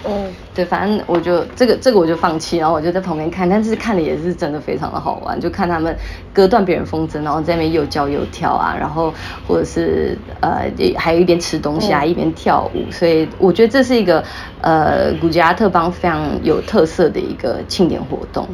[0.03, 5.95] 嗯，对，反正我就这个这个我就放弃，然后我就在旁边看，但是看的也是真的非常的好玩，就看他们
[6.33, 9.15] 割断别人风筝，然后在那边又叫又跳啊，然后
[9.47, 14.25] 或者是呃还有一边吃东西啊，一边跳舞，所以我觉得这是一个
[14.63, 18.49] 呃古吉拉特邦非常有特色的一个庆典活动。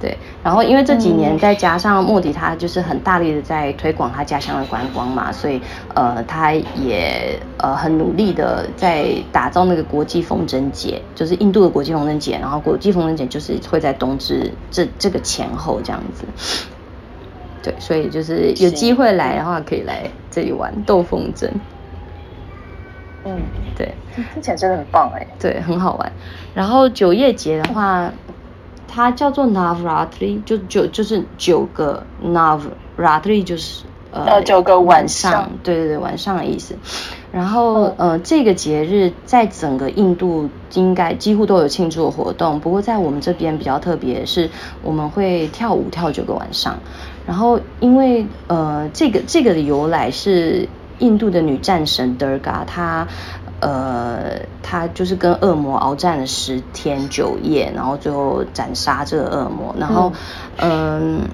[0.00, 5.60] 对，然后因为这几年再加上莫迪他就是很大力的在推广他家乡的观光嘛，所以
[5.94, 16.24] 呃他也呃很努力的在打造那个国际风筝节，就是印度的国际风筝节，然后国际风筝节就是会在冬至这这个前后这样子。
[17.62, 21.46] 对，所以就是有机会来的话可以来这里玩斗风筝。
[23.26, 23.36] 嗯，
[23.76, 23.92] 对，
[24.32, 25.26] 听起来真的很棒哎。
[25.38, 26.10] 对，很好玩。
[26.54, 28.10] 然后九叶节的话。
[28.92, 36.74] 它叫做 Navratri，就就就是九个 Navratri，就是呃九个晚上，对对对，晚上的意思。
[37.30, 44.50] 然后、嗯、呃这个节日在整个印度应该几乎都有庆祝的活动，不过在我们这边比较特别是
[44.82, 46.76] 我们会跳舞跳九个晚上。
[47.24, 50.68] 然后因为呃这个这个的由来是
[50.98, 53.06] 印度的女战神 Durga 她。
[53.60, 60.10] 呃，他就是跟恶魔鏖战了十天九夜，然后最后斩杀这个恶魔，然后，
[60.56, 61.24] 嗯、呃，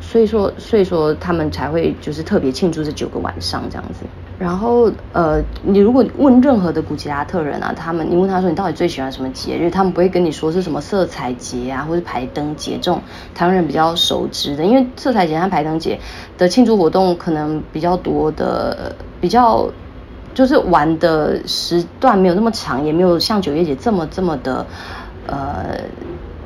[0.00, 4.04] 所以说，所以说他们才会就是特别庆祝这九个晚上这样子。
[4.36, 13.00] 然后，呃，你如果问任何的古吉拉特人啊，他们你问他说你到底最喜欢什么节日，他们不会跟你说是什么色彩节啊，或是排灯节这种
[13.32, 16.00] 台湾人比较熟知的，因为色彩节和排灯节
[16.36, 19.70] 的庆祝活动可能比较多的比较。
[20.34, 24.64] 就是玩的时段没有那么长，也没有像九叶姐这么这么的，
[25.26, 25.80] 呃，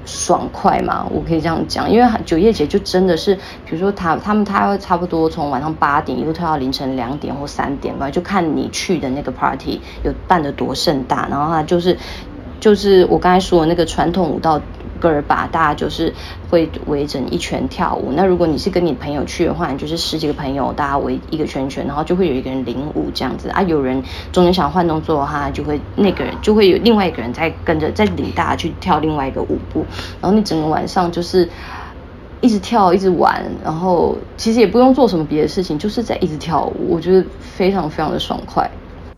[0.07, 1.91] 爽快嘛，我可以这样讲。
[1.91, 11.97] 因为九叶姐就真的是，比如说他他们他会差不多从晚上八点一路跳到凌晨两点或三点吧，就看你去的那个 party 有办得多盛大，然后他就是
[12.61, 14.61] 就是我刚才说的那个传统舞蹈。
[15.05, 16.15] 戈尔巴，大家就是
[16.49, 18.11] 会围成一圈跳舞。
[18.17, 23.61] 那如果你是跟你朋友去的话，你就是十几个朋友，大家围一个圈圈，然后就会有一个人领舞这样子啊。
[23.61, 24.03] 有人
[24.33, 29.85] 中间想换动作的话，就会那个人就会有另外一个人在跟着在领大家去跳另外一个舞步。
[30.23, 31.47] 然后你整个晚上就是
[32.41, 36.95] 一直跳，一直玩，然后其实也不用做什么别的事情，就是在一直跳舞。
[36.95, 38.71] 我觉得非常非常的爽快。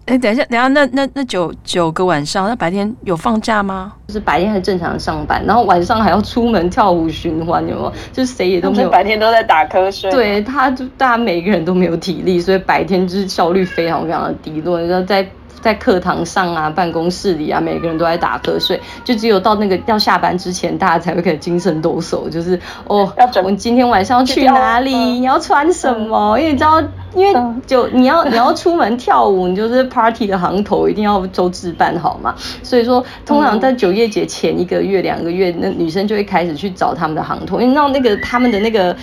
[0.06, 3.92] 哎，等一下，等一下，那那那九九个晚上，那白天有放假吗？
[4.06, 7.92] 就是白天还正常上班，然后晚上还要出门跳舞循环，有没有？
[8.12, 8.88] 就是谁也都没有。
[8.88, 10.08] 白天都在打瞌睡。
[10.12, 14.80] 对，他就大家每个人都没有体力，所以白天就是效率非常非常的低落。
[14.80, 15.26] 然后在
[15.66, 22.56] 在课堂上啊，办公室里啊，每个人都在打瞌睡，就只有到那个要下班之前，大家才会开始精神抖擞，就是
[22.86, 24.94] 哦， 我们今天晚上要去哪里？
[24.94, 26.34] 你要穿什么？
[26.36, 26.80] 嗯、因为你知道。
[27.14, 27.34] 因为
[27.66, 32.34] 就你要你要出门跳舞，你就是 party 的行头一定要周置办好嘛。
[32.62, 38.94] 所以说，通常在九月节前一个月、两个月，那女生就会开始去找他们的行头，因为那那个他们的那个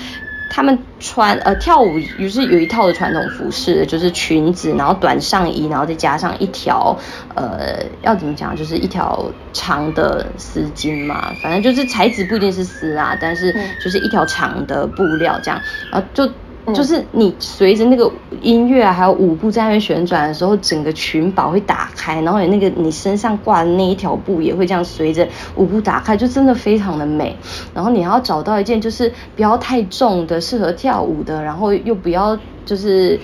[0.56, 6.96] 他们穿呃跳舞，于是有一套的传统服饰，就是裙子，然后短上衣，然后再加上一条
[7.34, 13.52] 呃要怎么讲，就是一条长的丝巾嘛，反正就是材质不一定是丝啊，但是
[13.84, 15.60] 就是一条长的布料这样，
[15.92, 16.32] 然后就。
[16.74, 18.10] 就是你随着那个
[18.42, 27.36] 音乐还有舞步在那边旋转的时候，整个裙摆会打开，然后你那个你身上挂的那一条布也会这样随着舞步打开，就真的非常的美。
[27.74, 33.20] 然后你还要找到一件就是不要太重的，适合跳舞的，然后又不要就是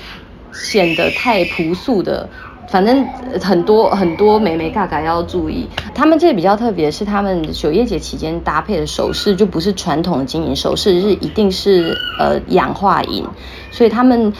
[0.51, 2.27] 显得太朴素的。
[2.69, 3.03] 反正
[3.41, 13.25] 很多很多美眉嘎嘎要注意，他们这比较特别，是他们九月节期间搭配的首饰就不是传统的金银首饰，是一定是呃氧化银，
[13.71, 14.31] 所以他们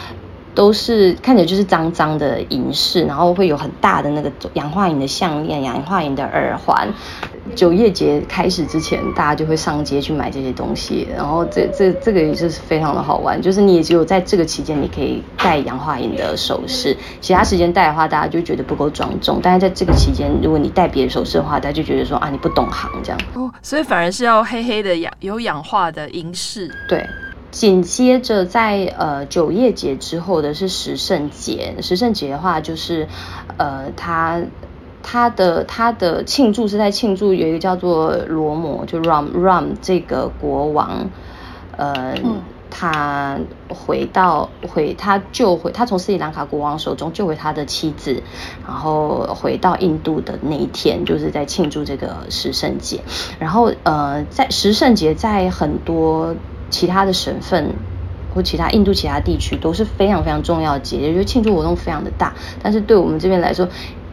[0.60, 6.86] 都是看起来就是脏脏的银饰，然后会有很大的那个氧化银的项链、氧化银的耳环。
[7.56, 23.22] 九月节开始之前，大家就会上街去买这些东西，然后这这这个也是非常的好玩，就是你也只有在这个期间，你可以戴氧化银的首饰，其他时间戴的话，大家就觉得不够庄重，但是在这个期间，如果你戴别的首饰的话，大家就觉得说啊，你不懂行这样。
[23.34, 26.70] 哦，所以反而是要黑黑的氧有氧化的银饰。
[26.90, 27.08] 对，
[27.52, 33.08] 紧接着在呃九月节之后的是食圣节，食圣节的话就是
[33.58, 34.42] 呃它。
[35.02, 41.10] 他的他的庆祝是在庆祝有一个叫做罗摩，就 Ram Ram 这个国王，
[41.78, 43.40] 呃，嗯、他
[43.70, 48.22] 回到回他救回他从斯里兰卡国王手中救回他的妻子，
[48.68, 53.00] 然后回到印度的那一天，就是在庆祝这个食圣节。
[53.40, 56.36] 然后呃，在食圣节在很多
[56.70, 57.74] 其他的省份
[58.34, 62.34] 或其他印度其他地区都是非常非常重要的节日，就庆祝活动非常的大。
[62.62, 63.68] 但是对我们这边来说，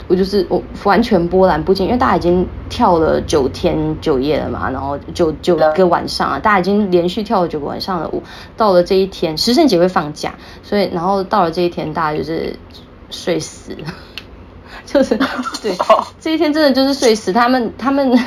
[0.09, 8.23] 我就是我完全波澜不惊，因为大家已经跳了九天九夜了嘛，然后九九个晚上啊，大家已经连续跳了九个晚上的舞。
[8.57, 12.57] 到了这一天，食圣节会放假，所以然后到了这一天，大家就是
[13.11, 13.77] 睡死，
[14.87, 15.15] 就是
[15.63, 15.77] 对，
[16.21, 17.35] 这一天真的就是睡死。
[17.35, 18.19] 他们他们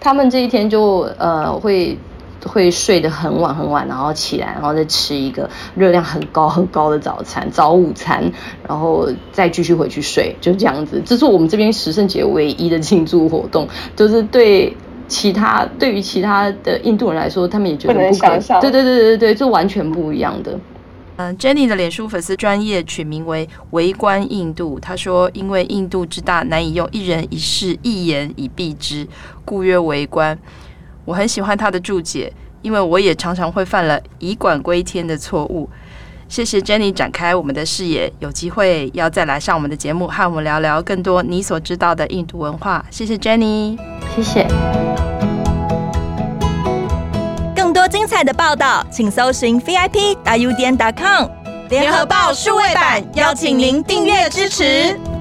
[0.00, 1.98] 他们这一天就呃会。
[2.44, 8.22] 会睡得很晚很晚，然后起来，然后再吃一个热量很高很高的早餐早午餐，
[8.68, 11.02] 然后再继续回去睡，就这样子。
[11.04, 13.66] 这是我们这边食圣节唯一的庆祝活动，
[13.96, 14.76] 就是对
[15.08, 18.60] 其他对于其他的印度人来说，他们也觉得不可能想象。
[18.60, 20.58] 对对对对对，这完全不一样的。
[21.16, 29.06] 嗯，Jenny 的脸书粉丝专业取名为“围观印度”，他说：“因为印度之大，难以用一人一事一言以蔽之，
[29.44, 30.36] 故曰围观。”
[31.04, 32.32] 我很喜欢他的注解，
[32.62, 35.68] 因为我也常常会犯了以管归天的错误。
[36.28, 42.84] 谢谢 Jenny 展开我们的视野，有机会要再来上我们的节目，和我们聊聊更多你所知道的印度文化。
[42.90, 43.78] 谢谢 Jenny，
[44.16, 44.46] 谢谢。
[47.54, 51.28] 更多精彩的报道，请搜寻 VIP 大 U 点 com
[51.68, 55.13] 联合报数位版，邀请您订阅支持。